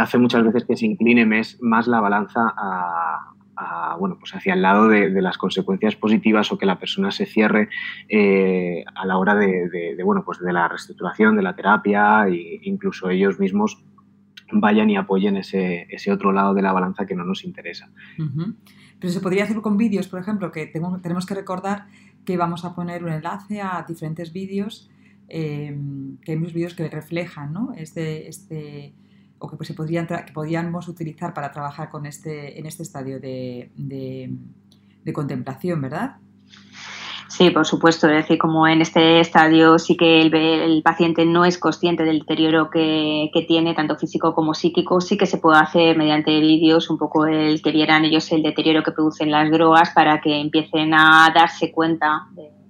hace 0.00 0.18
muchas 0.18 0.44
veces 0.44 0.64
que 0.64 0.76
se 0.76 0.86
incline 0.86 1.24
más, 1.60 1.86
la 1.86 2.00
balanza 2.00 2.52
a, 2.56 3.13
bueno, 3.96 4.16
pues 4.18 4.34
hacia 4.34 4.54
el 4.54 4.62
lado 4.62 4.88
de, 4.88 5.10
las 5.20 5.38
consecuencias 5.38 5.96
positivas 5.96 6.50
o 6.52 6.58
que 6.58 6.66
la 6.66 6.78
persona 6.78 7.10
se 7.10 7.26
cierre 7.26 7.68
eh, 8.08 8.84
a 8.94 9.06
la 9.06 9.18
hora 9.18 9.34
de, 9.34 9.96
bueno, 10.04 10.22
pues 10.24 10.38
de 10.40 10.52
la 10.52 10.68
reestructuración, 10.68 11.36
de 11.36 11.42
la 11.42 11.54
terapia 11.54 12.26
e 12.28 12.60
incluso 12.62 13.10
ellos 13.10 13.38
mismos 13.38 13.82
vayan 14.52 14.90
y 14.90 14.96
apoyen 14.96 15.36
ese, 15.36 15.86
otro 16.12 16.32
lado 16.32 16.54
de 16.54 16.62
la 16.62 16.72
balanza 16.72 17.06
que 17.06 17.14
no 17.14 17.24
nos 17.24 17.44
interesa. 17.44 17.90
Pero 19.00 19.12
se 19.12 19.20
podría 19.20 19.44
hacer 19.44 19.60
con 19.60 19.76
vídeos, 19.76 20.08
por 20.08 20.20
ejemplo, 20.20 20.52
que 20.52 20.66
tenemos 20.66 21.26
que 21.26 21.34
recordar 21.34 21.86
que 22.24 22.36
vamos 22.36 22.64
a 22.64 22.74
poner 22.74 23.04
un 23.04 23.12
enlace 23.12 23.60
a 23.60 23.84
diferentes 23.86 24.32
vídeos 24.32 24.90
Em, 25.28 26.18
que 26.18 26.32
hay 26.32 26.38
muchos 26.38 26.52
vídeos 26.52 26.74
que 26.74 26.88
reflejan 26.88 27.52
¿no? 27.52 27.72
este, 27.76 28.28
este, 28.28 28.92
o 29.44 29.48
que, 29.48 29.56
pues, 29.56 29.68
se 29.68 29.74
podrían 29.74 30.06
que 30.06 30.32
utilizar 30.88 31.34
para 31.34 31.52
trabajar 31.52 31.90
con 31.90 32.06
este, 32.06 32.58
en 32.58 32.66
este 32.66 32.82
estadio 32.82 33.20
de, 33.20 33.70
de, 33.76 35.12
contemplación, 35.12 35.82
¿verdad? 35.82 36.16
Sí, 37.28 37.50
por 37.50 37.66
supuesto. 37.66 38.08
Es 38.08 38.22
decir, 38.22 38.38
como 38.38 38.66
en 38.66 38.80
este 38.80 39.20
estadio 39.20 39.78
sí 39.78 39.96
que 39.96 40.22
el, 40.22 40.82
paciente 40.82 41.26
no 41.26 41.44
es 41.44 41.58
consciente 41.58 42.04
del 42.04 42.20
deterioro 42.20 42.70
que, 42.70 43.30
tiene, 43.46 43.74
tanto 43.74 43.96
físico 43.96 44.34
como 44.34 44.54
psíquico, 44.54 45.00
sí 45.00 45.18
que 45.18 45.26
se 45.26 45.38
puede 45.38 45.58
hacer 45.58 45.96
mediante 45.98 46.40
vídeos 46.40 46.88
un 46.90 46.96
poco 46.96 47.26
el 47.26 47.60
que 47.60 47.72
vieran 47.72 48.04
ellos 48.04 48.30
el 48.32 48.42
deterioro 48.42 48.82
que 48.82 48.92
producen 48.92 49.30
las 49.30 49.50
drogas 49.50 49.90
para 49.90 50.20
que 50.20 50.40
empiecen 50.40 50.94
a 50.94 51.30
darse 51.34 51.72
cuenta 51.72 52.28
de 52.32 52.63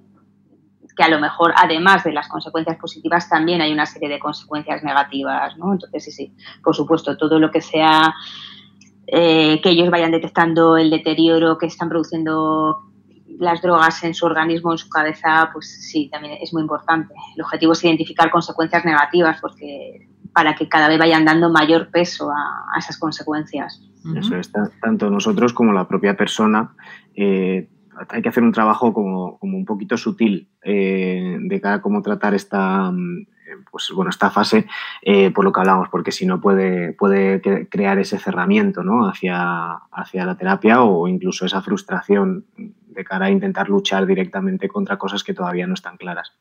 que 0.96 1.02
a 1.02 1.08
lo 1.08 1.18
mejor, 1.20 1.52
además 1.56 2.04
de 2.04 2.12
las 2.12 2.28
consecuencias 2.28 2.76
positivas, 2.76 3.28
también 3.28 3.60
hay 3.60 3.72
una 3.72 3.86
serie 3.86 4.08
de 4.08 4.18
consecuencias 4.18 4.82
negativas, 4.82 5.56
¿no? 5.56 5.72
Entonces, 5.72 6.04
sí, 6.04 6.12
sí, 6.12 6.32
por 6.62 6.74
supuesto, 6.74 7.16
todo 7.16 7.38
lo 7.38 7.50
que 7.50 7.60
sea 7.60 8.14
eh, 9.06 9.60
que 9.62 9.70
ellos 9.70 9.90
vayan 9.90 10.12
detectando 10.12 10.76
el 10.76 10.90
deterioro 10.90 11.58
que 11.58 11.66
están 11.66 11.88
produciendo 11.88 12.78
las 13.38 13.60
drogas 13.60 14.02
en 14.04 14.14
su 14.14 14.26
organismo, 14.26 14.72
en 14.72 14.78
su 14.78 14.88
cabeza, 14.88 15.50
pues 15.52 15.88
sí, 15.90 16.08
también 16.10 16.38
es 16.40 16.52
muy 16.52 16.62
importante. 16.62 17.14
El 17.36 17.42
objetivo 17.42 17.72
es 17.72 17.84
identificar 17.84 18.30
consecuencias 18.30 18.84
negativas 18.84 19.40
porque 19.40 20.08
para 20.32 20.54
que 20.54 20.68
cada 20.68 20.88
vez 20.88 20.98
vayan 20.98 21.24
dando 21.24 21.50
mayor 21.50 21.90
peso 21.90 22.30
a, 22.30 22.78
esas 22.78 22.98
consecuencias. 22.98 23.82
Eso 24.16 24.36
está, 24.36 24.70
tanto 24.82 25.08
nosotros 25.08 25.52
como 25.52 25.72
la 25.72 25.88
propia 25.88 26.16
persona. 26.16 26.74
Eh, 27.14 27.68
hay 28.08 28.22
que 28.22 28.28
hacer 28.28 28.42
un 28.42 28.52
trabajo 28.52 28.92
como, 28.92 29.38
un 29.40 29.64
poquito 29.64 29.96
sutil 29.96 30.48
eh, 30.62 31.38
de 31.40 31.60
cara 31.60 31.76
a 31.76 31.82
cómo 31.82 32.02
tratar 32.02 32.34
esta, 32.34 32.90
mm, 32.90 33.26
pues, 33.70 33.90
bueno, 33.94 34.10
esta 34.10 34.30
fase, 34.30 34.66
eh, 35.02 35.30
por 35.30 35.44
lo 35.44 35.52
que 35.52 35.60
hablamos, 35.60 35.88
porque 35.88 36.12
si 36.12 36.26
no 36.26 36.40
puede, 36.40 36.92
puede 36.92 37.40
crear 37.68 37.98
ese 37.98 38.18
cerramiento 38.18 38.82
¿no? 38.82 39.08
hacia, 39.08 39.72
hacia 39.90 40.26
la 40.26 40.36
terapia 40.36 40.82
o 40.82 41.08
incluso 41.08 41.46
esa 41.46 41.62
frustración 41.62 42.46
de 42.56 43.04
cara 43.04 43.26
a 43.26 43.30
intentar 43.30 43.68
luchar 43.68 44.06
directamente 44.06 44.68
contra 44.68 44.96
cosas 44.96 45.24
que 45.24 45.34
todavía 45.34 45.66
no 45.66 45.74
están 45.74 45.96
claras. 45.96 46.32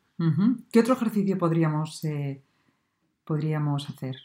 ¿Qué 0.71 0.79
otro 0.79 0.93
ejercicio 0.93 1.37
podríamos, 1.37 2.03
eh, 2.05 2.43
podríamos 3.23 3.89
hacer 3.89 4.15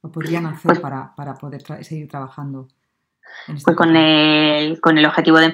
o 0.00 0.12
podrían 0.12 0.46
hacer 0.46 0.68
pues 0.68 0.80
para, 0.80 1.14
para 1.14 1.34
poder 1.34 1.62
seguir 1.82 2.08
trabajando? 2.08 2.68
Pues 3.64 3.76
con 3.76 3.96
el, 3.96 4.78
con 4.80 4.98
el 4.98 5.06
objetivo 5.06 5.38
de 5.38 5.52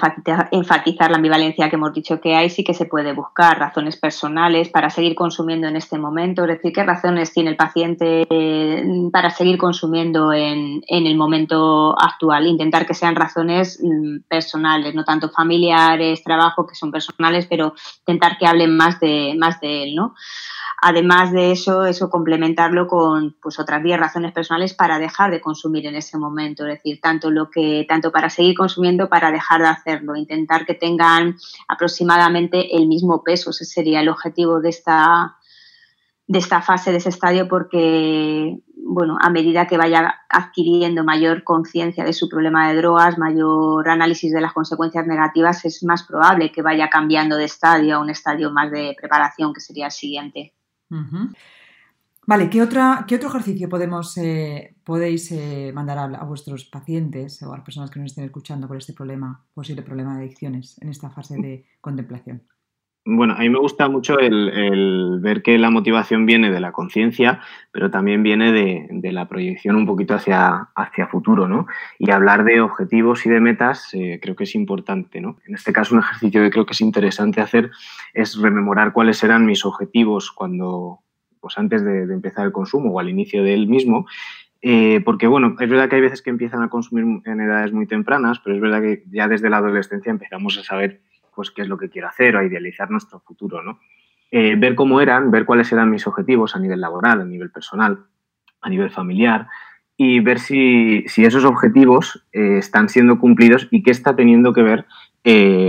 enfatizar, 0.51 1.11
la 1.11 1.17
ambivalencia 1.17 1.71
que 1.71 1.77
hemos 1.77 1.93
dicho 1.93 2.21
que 2.21 2.35
hay, 2.35 2.51
sí 2.51 2.65
que 2.65 2.75
se 2.75 2.87
puede 2.87 3.13
buscar 3.13 3.59
razones 3.59 3.97
personales 3.97 4.69
para 4.69 4.91
seguir 4.91 5.15
consumiendo 5.15 5.69
en 5.69 5.77
este 5.77 5.97
momento, 5.97 6.43
es 6.43 6.49
decir, 6.49 6.73
qué 6.73 6.83
razones 6.83 7.33
tiene 7.33 7.51
el 7.51 7.57
paciente 7.57 8.27
eh, 8.29 8.85
para 9.13 9.31
seguir 9.31 9.59
consumiendo 9.59 10.33
en, 10.33 10.83
en 10.89 11.07
el 11.07 11.17
momento 11.17 11.95
actual, 12.01 12.47
intentar 12.47 12.85
que 12.85 12.95
sean 12.95 13.15
razones 13.15 13.79
mm, 13.81 14.23
personales, 14.29 14.95
no 14.95 15.05
tanto 15.05 15.31
familiares, 15.31 16.25
trabajo, 16.25 16.67
que 16.67 16.75
son 16.75 16.91
personales, 16.91 17.47
pero 17.47 17.75
intentar 18.01 18.39
que 18.39 18.47
hablen 18.47 18.77
más 18.77 18.99
de, 18.99 19.37
más 19.39 19.61
de 19.61 19.85
él, 19.85 19.95
¿no? 19.95 20.15
Además 20.87 21.33
de 21.33 21.51
eso, 21.51 21.87
eso 21.87 22.11
complementarlo 22.11 22.87
con 22.87 23.37
pues 23.41 23.59
otras 23.59 23.83
10 23.83 23.99
razones 23.99 24.33
personales 24.33 24.75
para 24.75 24.99
dejar 24.99 25.31
de 25.31 25.41
consumir 25.41 25.87
en 25.87 25.95
ese 25.95 26.19
momento, 26.19 26.67
es 26.67 26.75
decir, 26.75 27.01
tanto 27.01 27.31
lo 27.31 27.49
que 27.49 27.64
tanto 27.89 28.11
para 28.11 28.31
seguir 28.31 28.57
consumiendo 28.57 29.09
para 29.09 29.31
dejar 29.31 29.61
de 29.61 29.69
hacerlo, 29.69 30.17
intentar 30.17 30.67
que 30.67 30.75
tengan 30.75 31.37
aproximadamente 31.69 32.77
el 32.77 32.87
mismo 32.87 33.23
peso, 33.23 33.51
ese 33.51 33.65
sería 33.65 34.01
el 34.01 34.09
objetivo 34.09 34.61
de 34.61 34.71
esta 34.71 35.37
de 36.27 36.39
esta 36.39 36.63
fase 36.63 36.91
de 36.91 36.97
ese 36.99 37.11
estadio 37.11 37.49
porque 37.49 38.59
bueno, 38.87 39.17
a 39.21 39.31
medida 39.31 39.67
que 39.67 39.79
vaya 39.79 40.21
adquiriendo 40.29 41.05
mayor 41.05 41.43
conciencia 41.43 42.05
de 42.05 42.13
su 42.13 42.29
problema 42.29 42.69
de 42.69 42.77
drogas, 42.77 43.19
mayor 43.19 43.89
análisis 43.89 44.33
de 44.33 44.41
las 44.41 44.53
consecuencias 44.53 45.07
negativas, 45.07 45.65
es 45.65 45.83
más 45.85 46.03
probable 46.03 46.53
que 46.53 46.63
vaya 46.63 46.91
cambiando 46.91 47.37
de 47.37 47.45
estadio 47.45 47.97
a 47.97 48.01
un 48.01 48.11
estadio 48.11 48.51
más 48.51 48.71
de 48.71 48.95
preparación, 48.99 49.55
que 49.55 49.61
sería 49.61 49.87
el 49.87 49.93
siguiente. 49.93 50.53
Vale, 52.27 52.49
¿qué, 52.49 52.63
otra, 52.63 53.05
¿qué 53.07 53.17
otro 53.17 53.29
ejercicio 53.29 53.69
podemos, 53.69 54.17
eh, 54.17 54.75
podéis 54.83 55.31
eh, 55.33 55.73
mandar 55.75 55.99
a, 55.99 56.25
vuestros 56.25 56.65
pacientes 56.65 57.43
o 57.43 57.53
a 57.53 57.57
las 57.57 57.65
personas 57.65 57.91
que 57.91 58.01
nos 58.01 58.13
estén 58.13 58.25
escuchando 58.25 58.67
por 58.67 58.79
este 58.79 58.95
problema, 58.95 59.45
posible 59.53 59.83
problema 59.83 60.17
de 60.17 60.25
adicciones 60.25 60.81
en 60.81 60.89
esta 60.89 61.11
fase 61.11 61.37
de 61.37 61.67
contemplación? 61.83 62.43
Bueno, 63.07 63.35
a 63.35 63.41
mí 63.41 63.51
me 63.51 63.59
gusta 63.59 63.91
mucho 63.91 64.19
el, 64.19 65.21
ver 65.21 65.43
que 65.43 65.59
la 65.59 65.69
motivación 65.69 66.25
viene 66.25 66.51
de 66.51 66.61
la 66.61 66.73
conciencia, 66.73 67.41
pero 67.71 67.91
también 67.91 68.23
viene 68.23 68.51
de, 68.53 69.13
la 69.13 69.29
proyección 69.29 69.77
un 69.77 69.85
poquito 69.85 70.15
hacia, 70.15 70.71
hacia 70.75 71.07
futuro, 71.09 71.47
¿no? 71.47 71.67
Y 71.99 72.11
hablar 72.11 72.45
de 72.45 72.63
objetivos 72.63 73.27
y 73.27 73.29
de 73.29 73.41
metas 73.41 73.93
eh, 73.93 74.19
creo 74.23 74.35
que 74.35 74.45
es 74.45 74.55
importante, 74.55 75.21
¿no? 75.21 75.37
En 75.47 75.55
este 75.55 75.75
caso, 75.75 75.95
un 75.95 76.01
ejercicio 76.01 76.41
que 76.41 76.51
creo 76.51 76.65
que 76.65 76.73
es 76.73 76.81
interesante 76.81 77.43
hacer 77.43 77.71
es 78.15 78.41
rememorar 78.41 78.95
cuáles 78.95 79.23
eran 79.23 79.45
mis 79.45 79.67
objetivos 79.67 80.33
cuando, 80.33 81.04
pues 81.45 81.59
antes 81.59 81.85
de, 81.85 82.05
empezar 82.05 82.47
el 82.47 82.53
consumo 82.53 82.91
o 82.91 83.01
al 83.01 83.11
inicio 83.11 83.45
del 83.45 83.67
mismo 83.67 84.07
eh, 84.67 85.03
porque 85.05 85.27
bueno, 85.27 85.57
es 85.61 85.69
verdad 85.69 85.91
que 85.91 85.97
hay 85.97 86.01
veces 86.01 86.23
que 86.23 86.31
empiezan 86.31 86.63
a 86.63 86.71
consumir 86.71 87.21
en 87.27 87.41
edades 87.43 87.71
muy 87.71 87.87
tempranas, 87.87 88.41
pero 88.43 88.57
es 88.57 88.63
verdad 88.63 88.81
que 88.81 89.03
ya 89.11 89.29
desde 89.29 89.51
la 89.51 89.59
adolescencia 89.59 90.09
empezamos 90.09 90.57
a 90.57 90.63
saber 90.63 91.03
pues 91.35 91.51
qué 91.51 91.61
es 91.61 91.69
lo 91.69 91.77
que 91.77 91.91
quiero 91.91 92.09
hacer 92.09 92.35
o 92.35 92.39
a 92.39 92.45
idealizar 92.45 92.91
nuestro 92.91 93.21
futuro, 93.21 93.63
¿no? 93.63 93.79
Eh, 94.31 94.57
ver 94.57 94.75
cómo 94.75 95.03
eran, 95.03 95.31
ver 95.31 95.45
cuáles 95.45 95.71
eran 95.71 95.91
mis 95.91 96.07
objetivos 96.07 96.57
a 96.57 96.61
nivel 96.61 96.81
laboral, 96.81 97.21
a 97.21 97.27
nivel 97.27 97.51
personal, 97.51 98.07
a 98.63 98.71
nivel 98.71 98.89
familiar 98.89 99.49
y 99.99 100.21
ver 100.21 100.39
si, 100.39 101.05
esos 101.15 101.45
objetivos 101.45 102.25
eh, 102.33 102.57
están 102.57 102.89
siendo 102.89 103.19
cumplidos 103.19 103.69
y 103.71 103.83
qué 103.83 103.91
está 103.91 104.17
teniendo 104.17 104.55
que 104.55 104.63
ver 104.63 104.87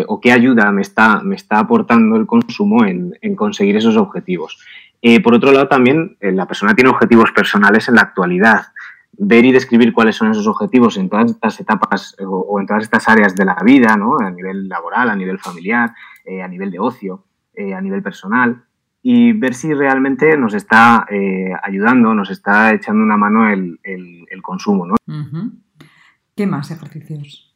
o 0.08 0.20
qué 0.20 0.34
ayuda 0.34 0.70
me 0.72 0.82
está, 0.82 1.22
me 1.22 1.36
está 1.36 1.60
aportando 1.60 2.18
el 2.18 2.26
consumo 2.26 2.86
en, 2.86 3.36
conseguir 3.36 3.78
esos 3.78 3.96
objetivos. 3.96 4.58
Por 5.24 5.36
otro 5.36 5.52
lado, 5.52 5.68
también 5.68 6.18
la 6.20 6.48
persona 6.48 6.74
tiene 6.74 6.90
objetivos 6.90 7.32
personales 7.32 7.88
en 7.90 7.96
la 7.96 8.02
actualidad 8.02 8.68
ver 9.18 9.46
y 9.46 9.52
describir 9.52 9.94
cuáles 9.94 10.16
son 10.16 10.32
esos 10.32 10.48
objetivos 10.48 10.98
en 10.98 11.10
todas 11.10 11.32
estas 11.32 11.60
etapas 11.60 12.16
o, 12.20 12.60
en 12.60 12.68
todas 12.68 12.84
estas 12.84 13.08
áreas 13.08 13.36
de 13.36 13.46
la 13.46 13.58
vida, 13.64 13.96
¿no? 13.96 14.18
a 14.20 14.30
nivel 14.30 14.68
laboral, 14.68 15.10
a 15.10 15.16
nivel 15.16 15.40
familiar, 15.40 15.94
eh, 16.26 16.42
a 16.42 16.48
nivel 16.48 16.72
de 16.72 16.80
ocio, 16.80 17.26
eh, 17.54 17.74
a 17.74 17.82
nivel 17.82 18.02
personal, 18.02 18.64
y 19.02 19.34
ver 19.34 19.54
si 19.54 19.74
realmente 19.74 20.38
nos 20.38 20.54
está 20.54 21.06
eh, 21.10 21.52
ayudando, 21.62 22.14
nos 22.14 22.30
está 22.32 22.74
echando 22.74 23.04
una 23.04 23.18
mano 23.18 23.50
el, 23.50 23.80
consumo. 24.42 24.86
¿no? 24.86 24.96
¿Qué 26.36 26.46
más 26.46 26.70
ejercicios? 26.72 27.54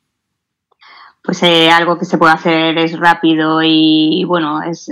Pues 1.21 1.43
algo 1.43 1.99
que 1.99 2.05
se 2.05 2.17
puede 2.17 2.33
hacer 2.33 2.77
es 2.77 2.97
rápido 2.97 3.59
y 3.61 4.23
bueno, 4.25 4.63
es 4.63 4.89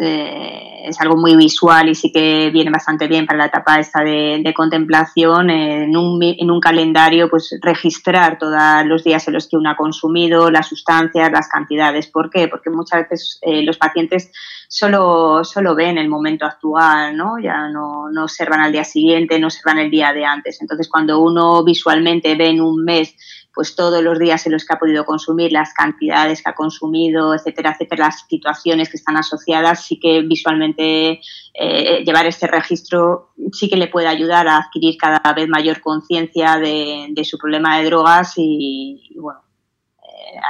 es 0.87 0.99
algo 1.01 1.17
muy 1.17 1.35
visual 1.35 1.89
y 1.89 1.95
sí 1.95 2.11
que 2.11 2.49
viene 2.51 2.71
bastante 2.71 3.07
bien 3.07 3.25
para 3.25 3.39
la 3.39 3.45
etapa 3.45 3.79
esta 3.79 4.03
de, 4.03 4.53
contemplación, 4.55 5.49
en 5.49 5.95
un, 5.95 6.21
en 6.23 6.49
un, 6.49 6.59
calendario, 6.59 7.29
pues 7.29 7.57
registrar 7.61 8.37
todos 8.37 8.85
los 8.85 9.03
días 9.03 9.27
en 9.27 9.33
los 9.33 9.47
que 9.47 9.57
uno 9.57 9.69
ha 9.69 9.75
consumido, 9.75 10.49
las 10.49 10.67
sustancias, 10.67 11.31
las 11.31 11.47
cantidades. 11.49 12.07
¿Por 12.07 12.29
qué? 12.29 12.47
Porque 12.47 12.69
muchas 12.69 13.01
veces 13.01 13.39
eh, 13.41 13.63
los 13.63 13.77
pacientes 13.77 14.31
solo, 14.67 15.43
solo 15.43 15.75
ven 15.75 15.97
el 15.97 16.09
momento 16.09 16.45
actual, 16.45 17.15
¿no? 17.15 17.39
Ya 17.39 17.69
no, 17.69 18.09
no 18.11 18.23
observan 18.23 18.61
al 18.61 18.71
día 18.71 18.83
siguiente, 18.83 19.39
no 19.39 19.47
observan 19.47 19.79
el 19.79 19.91
día 19.91 20.13
de 20.13 20.25
antes. 20.25 20.61
Entonces, 20.61 20.89
cuando 20.89 21.19
uno 21.19 21.63
visualmente 21.63 22.35
ve 22.35 22.49
en 22.49 22.61
un 22.61 22.83
mes 22.83 23.15
pues 23.57 23.75
todos 23.75 24.03
los 24.03 24.19
días 24.19 24.45
en 24.45 24.51
los 24.51 24.63
que 24.63 24.75
ha 24.75 24.77
podido 24.77 25.03
consumir, 25.03 25.51
las 25.51 25.73
cantidades 25.73 26.43
que 26.43 26.49
ha 26.51 26.53
consumido, 26.53 27.33
etcétera, 27.33 27.71
etcétera, 27.71 28.05
las 28.05 28.23
situaciones 28.29 28.87
que 28.87 28.97
están 28.97 29.17
asociadas, 29.17 29.83
sí 29.83 29.99
que 29.99 30.21
visualmente 30.21 30.76
eh, 30.77 32.03
llevar 32.05 32.25
este 32.25 32.47
registro 32.47 33.31
sí 33.51 33.69
que 33.69 33.77
le 33.77 33.87
puede 33.87 34.07
ayudar 34.07 34.47
a 34.47 34.57
adquirir 34.57 34.97
cada 34.97 35.21
vez 35.33 35.47
mayor 35.47 35.81
conciencia 35.81 36.57
de, 36.57 37.13
su 37.23 37.37
problema 37.37 37.77
de 37.77 37.85
drogas 37.85 38.33
y 38.37 39.15
bueno, 39.19 39.41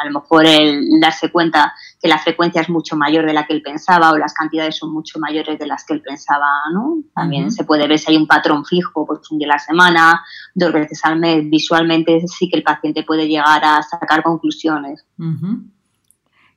a 0.02 0.06
lo 0.06 0.20
mejor 0.20 0.46
el 0.46 1.00
darse 1.00 1.32
cuenta 1.32 1.74
que 2.02 2.08
la 2.08 2.20
frecuencia 2.20 2.62
es 2.62 2.70
mucho 2.70 2.96
mayor 2.96 3.26
de 3.26 3.34
la 3.34 3.46
que 3.46 3.54
él 3.54 3.62
pensaba 3.62 4.12
o 4.12 4.18
las 4.18 4.34
cantidades 4.34 4.78
son 4.78 4.94
mucho 4.94 5.20
mayores 5.20 5.58
de 5.60 5.68
las 5.68 5.86
que 5.86 5.94
él 5.94 6.02
pensaba, 6.02 6.48
¿no? 6.74 6.98
También 7.16 7.52
se 7.52 7.64
puede 7.64 7.88
ver 7.88 8.00
si 8.00 8.12
hay 8.12 8.18
un 8.18 8.28
patrón 8.28 8.66
fijo, 8.66 9.06
pues 9.06 9.32
un 9.32 9.40
día 9.40 9.48
a 9.48 9.56
la 9.56 9.60
semana, 9.60 10.26
dos 10.54 10.74
veces 10.74 11.04
al 11.04 11.20
mes, 11.20 11.50
visualmente 11.50 12.22
sí 12.28 12.50
que 12.50 12.58
el 12.58 12.64
paciente 12.64 13.04
puede 13.04 13.28
llegar 13.28 13.64
a 13.64 13.82
sacar 13.82 14.24
conclusiones. 14.24 15.06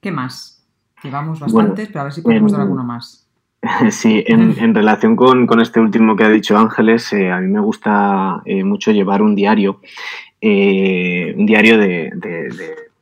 ¿Qué 0.00 0.10
más? 0.10 0.66
Llevamos 1.02 1.40
bastantes, 1.40 1.88
pero 1.88 2.00
a 2.00 2.04
ver 2.04 2.12
si 2.12 2.22
podemos 2.22 2.52
dar 2.52 2.62
alguno 2.62 2.84
más. 2.84 3.26
Sí, 3.90 4.25
en, 4.26 4.75
relación 4.75 5.17
con, 5.17 5.61
este 5.61 5.81
último 5.81 6.17
que 6.17 6.25
ha 6.25 6.31
dicho 6.31 6.57
Ángeles, 6.57 7.12
eh, 7.12 7.31
a 7.31 7.40
mí 7.40 7.49
me 7.49 7.61
gusta 7.61 8.40
eh, 8.45 8.64
mucho 8.64 8.90
llevar 8.90 9.21
un 9.23 9.35
diario, 9.35 9.81
eh, 10.40 11.35
un 11.37 11.45
diario 11.45 11.76
de 11.79 12.11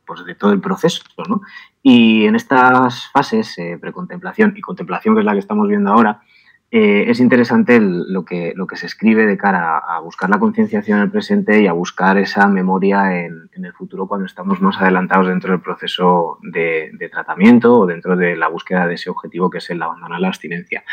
pues, 0.09 0.25
de 0.25 0.33
todo 0.33 0.51
el 0.51 0.59
proceso. 0.59 1.03
¿no? 1.29 1.41
Y 1.83 2.25
en 2.25 2.35
estas 2.35 3.11
fases, 3.11 3.55
eh, 3.59 3.77
precontemplación 3.79 4.55
y 4.57 4.61
contemplación, 4.61 5.13
que 5.13 5.19
es 5.19 5.25
la 5.25 5.33
que 5.33 5.39
estamos 5.39 5.67
viendo 5.67 5.91
ahora, 5.91 6.23
eh, 6.71 7.05
es 7.07 7.19
interesante 7.19 7.79
lo, 7.81 8.23
que, 8.25 8.53
se 8.75 8.85
escribe 8.85 9.25
de 9.25 9.37
cara 9.37 9.79
a, 9.79 9.99
buscar 10.01 10.29
la 10.29 10.37
concienciación 10.37 10.99
en 10.99 11.05
el 11.05 11.11
presente 11.11 11.61
y 11.61 11.65
a 11.65 11.73
buscar 11.73 12.17
esa 12.19 12.47
memoria 12.47 13.25
en, 13.25 13.49
el 13.53 13.73
futuro 13.73 14.07
cuando 14.07 14.27
estamos 14.27 14.61
más 14.61 14.79
adelantados 14.79 15.27
dentro 15.27 15.51
del 15.51 15.61
proceso 15.61 16.37
de, 16.43 16.91
tratamiento 17.11 17.79
o 17.79 17.85
dentro 17.87 18.15
de 18.15 18.35
la 18.35 18.47
búsqueda 18.49 18.85
de 18.85 18.93
ese 18.93 19.09
objetivo 19.09 19.49
que 19.49 19.57
es 19.57 19.69
el 19.71 19.81
abandonar 19.81 20.21
la 20.21 20.27
abstinencia. 20.27 20.83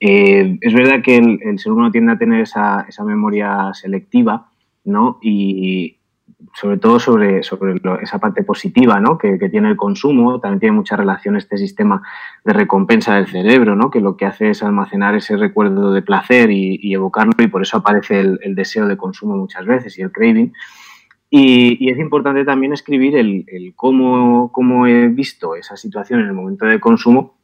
Eh, 0.00 0.58
es 0.60 0.74
verdad 0.74 1.00
que 1.02 1.16
el, 1.18 1.58
ser 1.60 1.72
humano 1.72 1.92
tiende 1.92 2.12
a 2.12 2.18
tener 2.18 2.40
esa, 2.40 2.86
memoria 3.04 3.70
selectiva 3.72 4.48
¿no? 4.84 5.18
Sobre 6.54 6.78
todo 6.78 6.98
sobre, 6.98 7.42
sobre 7.42 7.80
esa 8.02 8.18
parte 8.18 8.42
positiva 8.42 9.00
¿no? 9.00 9.18
que, 9.18 9.38
tiene 9.50 9.68
el 9.68 9.76
consumo. 9.76 10.40
También 10.40 10.60
tiene 10.60 10.76
mucha 10.76 10.96
relación 10.96 11.36
este 11.36 11.56
sistema 11.58 12.02
de 12.44 12.52
recompensa 12.52 13.14
del 13.14 13.26
cerebro, 13.26 13.76
¿no? 13.76 13.90
que 13.90 14.00
lo 14.00 14.16
que 14.16 14.26
hace 14.26 14.50
es 14.50 14.62
almacenar 14.62 15.14
ese 15.14 15.36
recuerdo 15.36 15.92
de 15.92 16.02
placer 16.02 16.50
y, 16.50 16.92
evocarlo 16.92 17.32
y 17.38 17.46
por 17.46 17.62
eso 17.62 17.78
aparece 17.78 18.20
el, 18.20 18.54
deseo 18.54 18.86
de 18.86 18.96
consumo 18.96 19.36
muchas 19.36 19.64
veces 19.66 19.98
y 19.98 20.02
el 20.02 20.12
craving. 20.12 20.52
Y, 21.30 21.90
es 21.90 21.98
importante 21.98 22.44
también 22.44 22.72
escribir 22.72 23.16
el, 23.16 23.44
el 23.48 23.74
cómo, 23.74 24.50
cómo 24.52 24.86
he 24.86 25.08
visto 25.08 25.54
esa 25.54 25.76
situación 25.76 26.20
en 26.20 26.26
el 26.26 26.32
momento 26.32 26.66
de 26.66 26.80
consumo 26.80 27.36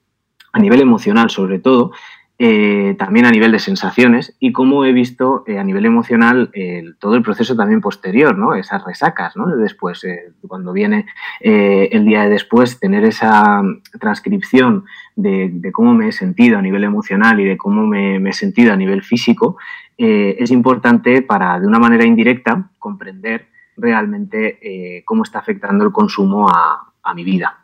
a 0.52 0.58
nivel 0.58 0.80
emocional 0.80 1.30
sobre 1.30 1.58
todo 1.58 1.92
eh, 2.38 2.94
también 2.98 3.24
a 3.24 3.30
nivel 3.30 3.50
de 3.50 3.58
sensaciones 3.58 4.36
y 4.38 4.52
como 4.52 4.84
he 4.84 4.92
visto 4.92 5.42
eh, 5.46 5.58
a 5.58 5.64
nivel 5.64 5.86
emocional 5.86 6.50
todo 6.98 7.14
el 7.14 7.22
proceso 7.22 7.56
también 7.56 7.80
posterior, 7.80 8.36
¿no? 8.36 8.54
esas 8.54 8.84
resacas, 8.84 9.38
¿no? 9.38 9.46
después, 9.56 10.04
eh, 10.04 10.34
cuando 10.46 10.74
viene 10.74 11.06
el 11.40 12.04
día 12.04 12.24
de 12.24 12.28
después, 12.28 12.78
tener 12.78 13.04
esa 13.04 13.62
transcripción 13.98 14.84
de, 15.14 15.70
cómo 15.72 15.94
me 15.94 16.08
he 16.08 16.12
sentido 16.12 16.58
a 16.58 16.62
nivel 16.62 16.84
emocional 16.84 17.40
y 17.40 17.44
de 17.44 17.56
cómo 17.56 17.86
me, 17.86 18.16
he 18.16 18.32
sentido 18.34 18.74
a 18.74 18.76
nivel 18.76 19.02
físico, 19.02 19.56
es 19.96 20.50
importante 20.50 21.22
para, 21.22 21.58
de 21.58 21.66
una 21.66 21.78
manera 21.78 22.04
indirecta, 22.04 22.68
comprender 22.78 23.48
realmente 23.78 25.02
cómo 25.06 25.22
está 25.22 25.38
afectando 25.38 25.86
el 25.86 25.92
consumo 25.92 26.50
a, 26.50 27.14
mi 27.14 27.24
vida. 27.24 27.60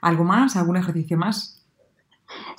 ¿Algo 0.00 0.22
más? 0.22 0.56
¿Algún 0.56 0.76
ejercicio 0.76 1.16
más? 1.16 1.61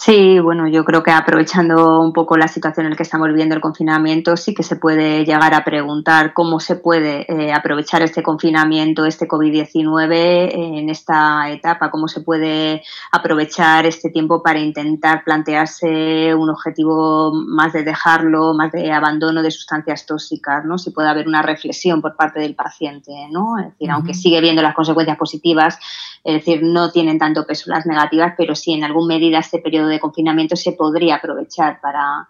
Sí, 0.05 0.38
bueno, 0.38 0.67
yo 0.67 0.83
creo 0.83 1.01
que 1.01 1.12
aprovechando 1.12 2.01
un 2.01 2.12
poco 2.12 2.36
la 2.36 2.50
situación 2.50 2.86
en 2.86 2.89
la 2.89 2.98
que 2.98 3.03
estamos 3.03 3.29
viviendo 3.29 3.55
el 3.55 3.62
confinamiento, 3.62 4.36
sí 4.36 4.53
que 4.53 4.62
se 4.62 4.75
puede 4.75 5.24
llegar 5.24 5.53
a 5.53 5.63
preguntar 5.63 6.33
cómo 6.33 6.60
se 6.60 6.75
puede 6.75 7.25
eh, 7.31 7.53
aprovechar 7.53 8.01
este 8.01 8.22
confinamiento, 8.22 9.05
este 9.05 9.29
COVID-19 9.29 10.51
en 10.51 10.89
esta 10.89 11.50
etapa, 11.50 11.89
cómo 11.89 12.10
se 12.10 12.19
puede 12.19 12.83
aprovechar 13.13 13.86
este 13.86 14.10
tiempo 14.10 14.43
para 14.43 14.60
intentar 14.60 15.24
plantearse 15.24 16.36
un 16.36 16.50
objetivo 16.50 17.31
más 17.33 17.72
de 17.72 17.86
dejarlo, 17.86 18.53
más 18.53 18.74
de 18.74 18.91
abandono 18.91 19.41
de 19.41 19.51
sustancias 19.51 20.05
tóxicas, 20.05 20.65
¿no? 20.65 20.77
Si 20.77 20.91
puede 20.91 21.07
haber 21.07 21.29
una 21.29 21.43
reflexión 21.43 22.01
por 22.01 22.17
parte 22.17 22.41
del 22.41 22.55
paciente, 22.55 23.13
¿no? 23.31 23.57
Es 23.57 23.67
decir, 23.67 23.89
aunque 23.89 24.13
sigue 24.13 24.41
viendo 24.41 24.62
las 24.62 24.75
consecuencias 24.75 25.17
positivas, 25.17 25.79
es 26.25 26.33
decir, 26.33 26.62
no 26.62 26.91
tienen 26.91 27.19
tanto 27.19 27.45
peso 27.45 27.69
las 27.69 27.86
negativas, 27.86 28.33
pero 28.38 28.53
sí 28.53 28.74
en 28.74 28.83
alguna 28.83 29.15
medida 29.15 29.39
este 29.39 29.60
periodo 29.60 29.88
de 29.88 29.92
confinamiento 30.00 30.55
se 30.55 30.73
podría 30.73 31.15
aprovechar 31.15 31.79
para, 31.81 32.27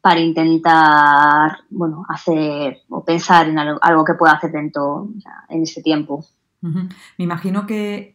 para 0.00 0.20
intentar 0.20 1.58
bueno, 1.70 2.04
hacer 2.08 2.82
o 2.88 3.04
pensar 3.04 3.48
en 3.48 3.58
algo, 3.58 4.04
que 4.04 4.14
pueda 4.14 4.32
hacer 4.32 4.52
dentro 4.52 5.08
en 5.48 5.62
ese 5.62 5.82
tiempo. 5.82 6.24
Me 6.60 7.24
imagino 7.24 7.66
que, 7.66 8.12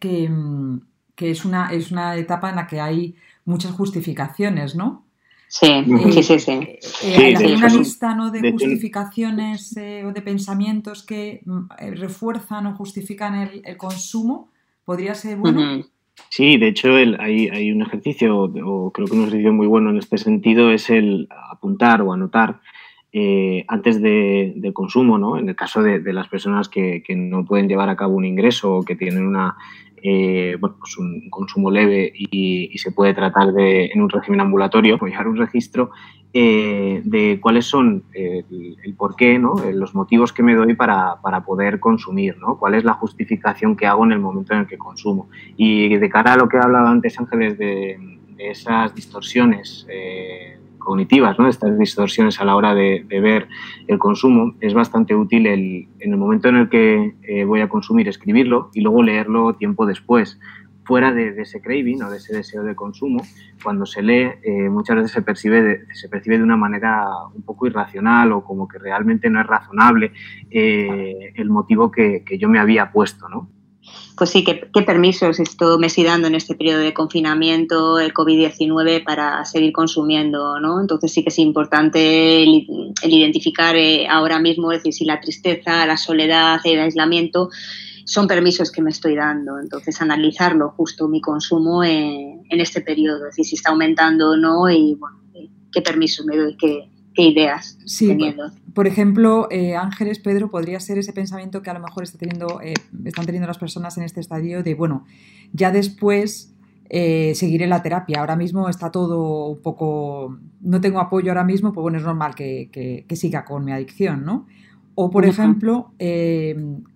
es, 1.17 1.45
una, 1.45 1.71
es 1.71 1.91
una 1.91 2.15
etapa 2.15 2.49
en 2.49 2.55
la 2.55 2.67
que 2.67 2.79
hay 2.79 3.15
muchas 3.45 3.71
justificaciones, 3.71 4.75
¿no? 4.75 5.07
Sí, 5.49 5.67
eh, 5.67 6.11
sí, 6.11 6.23
sí, 6.23 6.39
sí. 6.39 6.51
Eh, 7.03 7.35
hay 7.37 7.53
una 7.53 7.69
lista 7.69 8.13
¿no? 8.13 8.31
de, 8.31 8.51
justificaciones 8.51 9.77
eh, 9.77 10.03
o 10.05 10.11
de 10.11 10.21
pensamientos 10.21 11.03
que 11.03 11.41
mm, 11.45 11.67
refuerzan 11.95 12.67
o 12.67 12.75
justifican 12.75 13.35
el, 13.63 13.77
consumo. 13.77 14.49
¿Podría 14.83 15.15
ser 15.15 15.37
bueno? 15.37 15.85
Sí, 16.29 16.57
de 16.57 16.67
hecho 16.67 16.95
hay, 16.95 17.71
un 17.71 17.81
ejercicio, 17.81 18.37
o 18.37 18.91
creo 18.91 19.07
que 19.07 19.13
un 19.13 19.21
ejercicio 19.21 19.53
muy 19.53 19.67
bueno 19.67 19.89
en 19.89 19.97
este 19.97 20.17
sentido, 20.17 20.71
es 20.71 20.89
el 20.89 21.27
apuntar 21.51 22.01
o 22.01 22.13
anotar 22.13 22.59
eh, 23.13 23.63
antes 23.67 24.01
del 24.01 24.73
consumo, 24.73 25.17
¿no? 25.17 25.37
En 25.37 25.47
el 25.47 25.55
caso 25.55 25.81
de, 25.81 26.01
las 26.13 26.27
personas 26.27 26.67
que, 26.69 27.03
no 27.15 27.45
pueden 27.45 27.67
llevar 27.67 27.89
a 27.89 27.95
cabo 27.95 28.15
un 28.15 28.25
ingreso 28.25 28.77
o 28.77 28.83
que 28.83 28.95
tienen 28.95 29.25
una 29.25 29.55
eh, 30.03 30.55
bueno, 30.59 30.75
pues 30.79 30.97
un 30.97 31.29
consumo 31.29 31.71
leve 31.71 32.11
y, 32.13 32.77
se 32.77 32.91
puede 32.91 33.13
tratar 33.13 33.51
de, 33.53 33.85
en 33.85 34.01
un 34.01 34.09
régimen 34.09 34.41
ambulatorio, 34.41 34.99
llevar 34.99 35.27
un 35.27 35.37
registro 35.37 35.89
eh, 36.33 37.01
de 37.03 37.39
cuáles 37.41 37.65
son 37.65 38.03
el, 38.13 38.77
el 38.83 38.93
porqué, 38.93 39.39
¿no? 39.39 39.63
Eh, 39.63 39.73
los 39.73 39.95
motivos 39.95 40.33
que 40.33 40.43
me 40.43 40.53
doy 40.53 40.75
para, 40.75 41.19
para, 41.21 41.43
poder 41.43 41.79
consumir, 41.79 42.37
¿no? 42.37 42.59
cuál 42.59 42.75
es 42.75 42.83
la 42.83 42.93
justificación 42.93 43.75
que 43.75 43.87
hago 43.87 44.05
en 44.05 44.11
el 44.11 44.19
momento 44.19 44.53
en 44.53 44.59
el 44.59 44.67
que 44.67 44.77
consumo. 44.77 45.29
Y 45.55 45.95
de 45.95 46.09
cara 46.09 46.33
a 46.33 46.37
lo 46.37 46.47
que 46.47 46.57
hablaba 46.57 46.91
antes 46.91 47.19
Ángeles 47.19 47.57
de, 47.57 47.97
de 48.35 48.51
esas 48.51 48.93
distorsiones 48.93 49.87
cognitivas, 50.87 51.37
¿no? 51.37 51.49
estas 51.49 51.77
distorsiones 51.77 52.39
a 52.39 52.45
la 52.45 52.55
hora 52.55 52.73
de, 52.73 53.05
ver 53.09 53.49
el 53.87 53.99
consumo, 53.99 54.55
es 54.61 54.73
bastante 54.73 55.13
útil 55.13 55.45
el, 55.45 55.89
en 55.99 56.13
el 56.13 56.17
momento 56.17 56.47
en 56.47 56.55
el 56.55 56.69
que 56.69 57.13
eh, 57.23 57.43
voy 57.43 57.59
a 57.59 57.67
consumir, 57.67 58.07
escribirlo 58.07 58.69
y 58.73 58.79
luego 58.79 59.03
leerlo 59.03 59.53
tiempo 59.55 59.85
después. 59.85 60.39
Fuera 60.85 61.11
de, 61.11 61.41
ese 61.41 61.59
craving 61.59 62.03
o 62.03 62.09
de 62.09 62.15
ese 62.15 62.33
deseo 62.33 62.63
de 62.63 62.73
consumo, 62.73 63.21
cuando 63.61 63.85
se 63.85 64.01
lee, 64.01 64.31
eh, 64.41 64.69
muchas 64.69 64.95
veces 64.95 65.11
se 65.11 65.21
percibe, 65.21 65.83
se 65.93 66.07
percibe 66.07 66.37
de 66.37 66.43
una 66.45 66.55
manera 66.55 67.05
un 67.35 67.41
poco 67.41 67.67
irracional 67.67 68.31
o 68.31 68.45
como 68.45 68.69
que 68.69 68.79
realmente 68.79 69.29
no 69.29 69.41
es 69.41 69.47
razonable 69.47 70.13
eh, 70.49 71.33
el 71.35 71.49
motivo 71.49 71.91
que, 71.91 72.23
que 72.25 72.37
yo 72.37 72.47
me 72.47 72.59
había 72.59 72.93
puesto. 72.93 73.27
¿no? 73.27 73.49
Pues 74.17 74.31
sí, 74.31 74.43
¿qué, 74.43 74.81
permisos 74.81 75.39
esto 75.39 75.77
me 75.77 75.87
estoy 75.87 76.03
dando 76.03 76.27
en 76.27 76.35
este 76.35 76.55
periodo 76.55 76.79
de 76.79 76.93
confinamiento, 76.93 77.99
el 77.99 78.13
COVID-19, 78.13 79.03
para 79.03 79.45
seguir 79.45 79.71
consumiendo, 79.71 80.59
¿no? 80.59 80.81
Entonces 80.81 81.13
sí 81.13 81.23
que 81.23 81.29
es 81.29 81.37
importante 81.37 82.41
el, 82.41 82.65
identificar 83.03 83.75
eh, 83.75 84.07
ahora 84.09 84.39
mismo, 84.39 84.71
es 84.71 84.79
decir, 84.79 84.93
si 84.93 85.05
la 85.05 85.21
tristeza, 85.21 85.85
la 85.85 85.97
soledad, 85.97 86.59
el 86.63 86.79
aislamiento 86.79 87.49
son 88.05 88.27
permisos 88.27 88.71
que 88.71 88.81
me 88.81 88.89
estoy 88.89 89.15
dando. 89.15 89.59
Entonces, 89.59 90.01
analizarlo 90.01 90.69
justo 90.69 91.07
mi 91.07 91.21
consumo 91.21 91.83
en, 91.83 92.41
este 92.49 92.81
periodo, 92.81 93.27
es 93.27 93.35
decir, 93.35 93.45
si 93.45 93.55
está 93.55 93.69
aumentando 93.69 94.31
o 94.31 94.37
no 94.37 94.69
y, 94.69 94.95
bueno, 94.95 95.19
qué 95.71 95.81
permisos 95.81 96.25
me 96.25 96.37
doy, 96.37 96.57
qué, 96.57 96.89
qué 97.17 97.23
ideas 97.23 97.79
sí, 97.85 98.07
teniendo. 98.07 98.51
Por 98.75 98.85
ejemplo, 98.85 99.47
eh, 99.49 99.75
Ángeles, 99.75 100.19
Pedro, 100.19 100.51
podría 100.51 100.79
ser 100.79 100.99
ese 100.99 101.13
pensamiento 101.13 101.63
que 101.63 101.71
a 101.71 101.73
lo 101.73 101.79
mejor 101.79 102.03
está 102.03 102.19
teniendo, 102.19 102.61
eh, 102.61 102.75
están 103.05 103.25
teniendo 103.25 103.47
las 103.47 103.57
personas 103.57 103.97
en 103.97 104.03
este 104.03 104.19
estadio 104.19 104.61
de, 104.61 104.75
bueno, 104.75 105.03
ya 105.51 105.71
después 105.71 106.53
eh, 106.89 107.33
seguiré 107.33 107.65
la 107.65 107.81
terapia. 107.81 108.19
Ahora 108.19 108.35
mismo 108.35 108.69
está 108.69 108.91
todo 108.91 109.47
un 109.47 109.61
poco, 109.63 110.37
no 110.61 110.79
tengo 110.79 110.99
apoyo 110.99 111.31
ahora 111.31 111.43
mismo, 111.43 111.73
pues 111.73 111.81
bueno, 111.81 111.97
es 111.97 112.03
normal 112.03 112.35
que, 112.35 113.05
siga 113.15 113.45
con 113.45 113.65
mi 113.65 113.71
adicción, 113.71 114.23
¿no? 114.23 114.45
O, 114.93 115.09
por 115.09 115.25
ejemplo, 115.25 115.93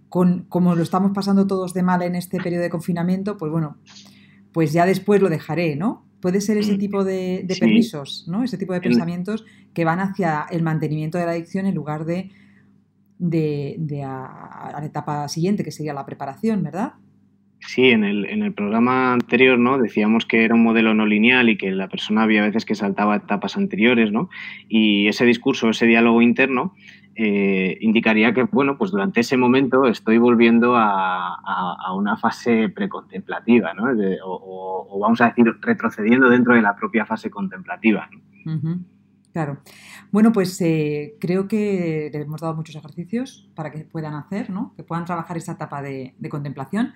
con, 0.10 0.46
como 0.50 0.76
lo 0.76 0.84
estamos 0.84 1.12
pasando 1.14 1.48
todos 1.48 1.74
de 1.74 1.82
mal 1.82 2.04
en 2.04 2.16
este 2.16 2.38
periodo 2.40 2.62
de 2.64 2.70
confinamiento, 2.70 3.38
pues 3.38 3.52
bueno, 3.52 3.78
pues 4.52 4.72
ya 4.72 4.86
después 4.86 5.20
lo 5.20 5.30
dejaré, 5.30 5.76
¿no? 5.76 6.04
Puede 6.22 6.40
ser 6.42 6.58
ese 6.58 6.74
mm, 6.74 6.78
tipo 6.78 7.04
de, 7.04 7.46
permisos, 7.60 8.26
¿no? 8.28 8.44
Ese 8.44 8.58
tipo 8.58 8.74
de 8.74 8.82
pensamientos 8.82 9.46
que 9.74 9.86
van 9.86 10.00
hacia 10.00 10.46
el 10.52 10.62
mantenimiento 10.62 11.18
de 11.18 11.26
la 11.26 11.32
adicción 11.32 11.66
en 11.66 11.76
lugar 11.76 12.06
de, 12.06 12.30
de, 13.18 14.04
a, 14.04 14.78
la 14.80 14.86
etapa 14.86 15.28
siguiente, 15.28 15.64
que 15.64 15.72
sería 15.72 15.94
la 15.94 16.06
preparación, 16.06 16.64
¿verdad? 16.64 16.94
Sí, 17.60 17.90
en 17.90 18.04
el, 18.04 18.26
en 18.26 18.42
el 18.42 18.54
programa 18.54 19.14
anterior 19.14 19.60
¿no? 19.60 19.78
decíamos 19.78 20.26
que 20.26 20.44
era 20.44 20.56
un 20.56 20.64
modelo 20.64 20.96
no 20.96 21.06
lineal 21.06 21.48
y 21.48 21.58
que 21.58 21.70
la 21.70 21.90
persona 21.90 22.24
había 22.24 22.42
veces 22.42 22.66
que 22.66 22.74
saltaba 22.74 23.18
etapas 23.18 23.56
anteriores, 23.56 24.12
¿no? 24.12 24.30
Y 24.68 25.08
ese 25.08 25.26
discurso, 25.26 25.70
ese 25.70 25.86
diálogo 25.86 26.24
interno, 26.24 26.74
eh, 27.16 27.78
indicaría 27.82 28.34
que, 28.34 28.44
bueno, 28.44 28.78
pues 28.78 28.92
durante 28.92 29.20
ese 29.20 29.38
momento 29.38 29.86
estoy 29.86 30.18
volviendo 30.18 30.76
a, 30.76 31.94
una 31.96 32.18
fase 32.18 32.70
precontemplativa, 32.70 33.74
o, 34.24 35.00
vamos 35.00 35.20
a 35.22 35.30
decir, 35.30 35.46
retrocediendo 35.62 36.30
dentro 36.30 36.56
de 36.56 36.62
la 36.62 36.76
propia 36.76 37.06
fase 37.06 37.30
contemplativa. 37.30 38.10
Claro. 39.34 39.60
Bueno, 40.12 40.32
pues 40.32 40.60
eh, 40.62 41.16
creo 41.20 41.48
que 41.48 42.10
les 42.12 42.26
hemos 42.26 42.42
dado 42.42 42.56
muchos 42.56 42.76
ejercicios 42.76 43.50
para 43.56 43.72
que 43.72 43.80
puedan 43.80 44.14
hacer, 44.14 44.50
¿no? 44.50 44.74
Que 44.76 44.84
puedan 44.84 45.06
trabajar 45.06 45.38
esta 45.38 45.54
etapa 45.54 45.82
de 45.82 46.14
contemplación. 46.30 46.94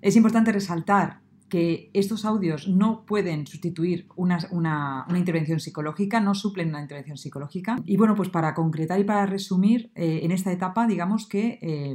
Es 0.00 0.16
importante 0.16 0.52
resaltar 0.52 1.20
que 1.52 1.90
estos 1.92 2.24
audios 2.24 2.66
no 2.66 3.04
pueden 3.04 3.46
sustituir 3.46 4.08
una, 4.16 5.06
intervención 5.14 5.60
psicológica, 5.60 6.18
no 6.18 6.34
suplen 6.34 6.70
una 6.70 6.80
intervención 6.80 7.18
psicológica. 7.18 7.76
Y 7.84 7.98
bueno, 7.98 8.14
pues 8.14 8.30
para 8.30 8.54
concretar 8.54 8.98
y 8.98 9.04
para 9.04 9.26
resumir, 9.26 9.90
eh, 9.94 10.20
en 10.22 10.30
esta 10.30 10.50
etapa, 10.50 10.86
digamos 10.86 11.26
que 11.26 11.58
eh, 11.60 11.94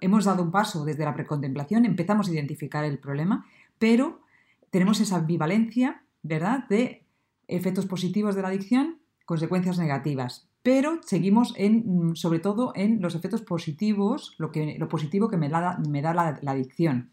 hemos 0.00 0.26
dado 0.26 0.44
un 0.44 0.52
paso 0.52 0.84
desde 0.84 1.04
la 1.04 1.12
precontemplación, 1.12 1.86
empezamos 1.86 2.28
a 2.28 2.32
identificar 2.32 2.84
el 2.84 3.00
problema, 3.00 3.44
pero 3.80 4.20
tenemos 4.70 5.00
esa 5.00 5.16
ambivalencia, 5.16 6.04
¿verdad?, 6.22 6.68
de 6.68 7.04
efectos 7.48 7.86
positivos 7.86 8.36
de 8.36 8.42
la 8.42 8.48
adicción, 8.48 9.00
consecuencias 9.24 9.80
negativas. 9.80 10.48
Pero 10.62 11.00
seguimos 11.04 11.52
en, 11.56 12.14
sobre 12.14 12.38
todo 12.38 12.70
en 12.76 13.02
los 13.02 13.16
efectos 13.16 13.42
positivos, 13.42 14.36
lo, 14.38 14.52
que, 14.52 14.76
lo 14.78 14.86
positivo 14.86 15.28
que 15.28 15.36
me 15.36 15.48
da, 15.48 15.80
me 15.88 16.00
da 16.00 16.14
la, 16.14 16.52
adicción. 16.52 17.10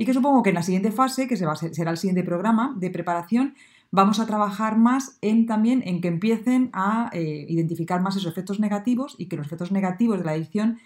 Y 0.00 0.06
que 0.06 0.14
supongo 0.14 0.44
que 0.44 0.50
en 0.50 0.54
la 0.54 0.62
siguiente 0.62 0.92
fase, 0.92 1.26
que 1.26 1.36
se 1.36 1.44
va 1.44 1.56
será 1.56 1.90
el 1.90 1.96
siguiente 1.98 2.22
programa 2.22 2.72
de 2.78 2.88
preparación, 2.88 3.54
vamos 3.90 4.20
a 4.20 4.26
trabajar 4.26 4.78
más 4.78 5.18
en 5.22 5.46
también 5.46 5.82
en 5.84 6.00
que 6.00 6.06
empiecen 6.06 6.70
a 6.72 7.10
eh, 7.12 7.46
identificar 7.48 8.00
más 8.00 8.16
esos 8.16 8.30
efectos 8.30 8.60
negativos 8.60 9.16
y 9.18 9.26
que 9.26 9.36
los 9.36 9.46
efectos 9.46 9.72
negativos 9.72 10.20
de 10.20 10.24
la 10.24 10.32
adicción 10.32 10.78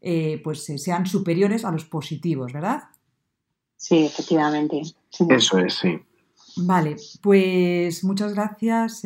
eh, 0.00 0.40
pues 0.42 0.68
eh, 0.68 0.78
sean 0.78 1.06
superiores 1.06 1.64
a 1.64 1.70
los 1.70 1.84
positivos, 1.84 2.52
¿verdad? 2.52 2.82
Sí, 3.76 4.04
efectivamente. 4.04 4.82
Eso 5.28 5.58
es, 5.60 5.74
sí. 5.74 6.00
Vale, 6.56 6.96
pues 7.22 8.02
muchas 8.02 8.34
gracias 8.34 9.02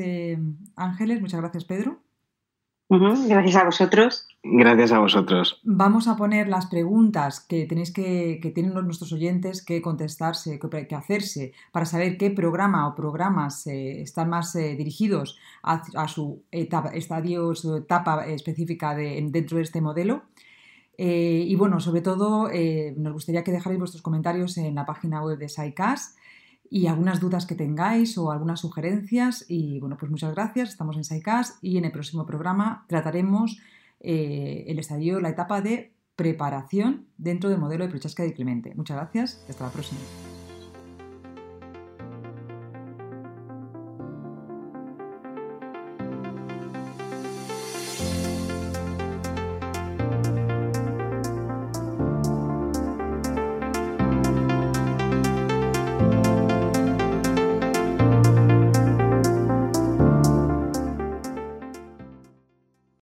Ángeles, 0.77 1.21
muchas 1.21 1.41
gracias 1.41 1.65
Pedro. 1.65 2.01
Gracias 2.91 3.55
a 3.55 3.65
vosotros. 3.65 4.27
Gracias 4.43 4.91
a 4.91 4.99
vosotros. 4.99 5.61
Vamos 5.63 6.09
a 6.09 6.17
poner 6.17 6.49
las 6.49 6.67
preguntas 6.67 7.39
que 7.39 7.65
tenéis 7.67 7.93
que, 7.93 8.41
que 8.43 8.51
tienen 8.51 8.75
nuestros 8.75 9.13
oyentes 9.13 9.65
que 9.65 9.81
contestarse, 9.81 10.59
que, 10.59 10.95
hacerse, 10.97 11.53
para 11.71 11.87
saber 11.87 12.19
qué 12.19 12.31
programa 12.31 12.89
o 12.89 12.97
programas 12.97 13.65
eh, 13.69 14.03
están 14.03 14.29
más 14.29 14.57
eh, 14.57 14.75
dirigidos 14.75 15.39
a, 15.63 16.09
su 16.09 16.43
etapa, 16.51 16.89
estadio, 16.89 17.55
su 17.55 17.77
etapa 17.77 18.27
específica 18.27 18.97
de, 18.97 19.25
dentro 19.31 19.59
de 19.59 19.63
este 19.63 19.81
modelo. 19.81 20.23
Eh, 20.99 21.45
y 21.47 21.55
bueno, 21.55 21.79
sobre 21.79 22.01
todo, 22.01 22.51
nos 22.97 23.13
gustaría 23.13 23.45
que 23.45 23.53
dejarais 23.53 23.79
vuestros 23.79 24.03
comentarios 24.03 24.59
en 24.59 24.75
la 24.75 24.85
página 24.85 25.23
web 25.23 25.39
de 25.39 25.49
SciCast 25.49 26.19
y 26.71 26.87
algunas 26.87 27.21
dudas 27.21 27.45
que 27.45 27.57
tengáis 27.57 28.17
o 28.17 28.31
algunas 28.31 28.61
sugerencias. 28.61 29.45
Y 29.49 29.81
bueno, 29.81 29.97
pues 29.99 30.11
muchas 30.11 30.33
gracias. 30.35 30.71
Estamos 30.71 30.97
en 30.97 31.05
SciCast 31.05 31.63
y 31.63 31.77
en 31.77 31.85
el 31.85 31.93
próximo 31.93 32.25
programa 32.25 32.87
trataremos 32.89 33.59
eh, 33.99 34.65
el 34.69 34.79
estadio, 34.79 35.21
la 35.21 35.31
etapa 35.31 35.61
de 35.61 35.93
preparación 36.15 37.07
dentro 37.19 37.51
del 37.51 37.59
modelo 37.59 37.85
de 37.85 37.91
Prochaska 37.91 38.23
de 38.23 38.33
Clemente. 38.33 38.73
Muchas 38.77 38.97
gracias 38.97 39.45
y 39.49 39.51
hasta 39.51 39.65
la 39.65 39.73
próxima. 39.73 40.01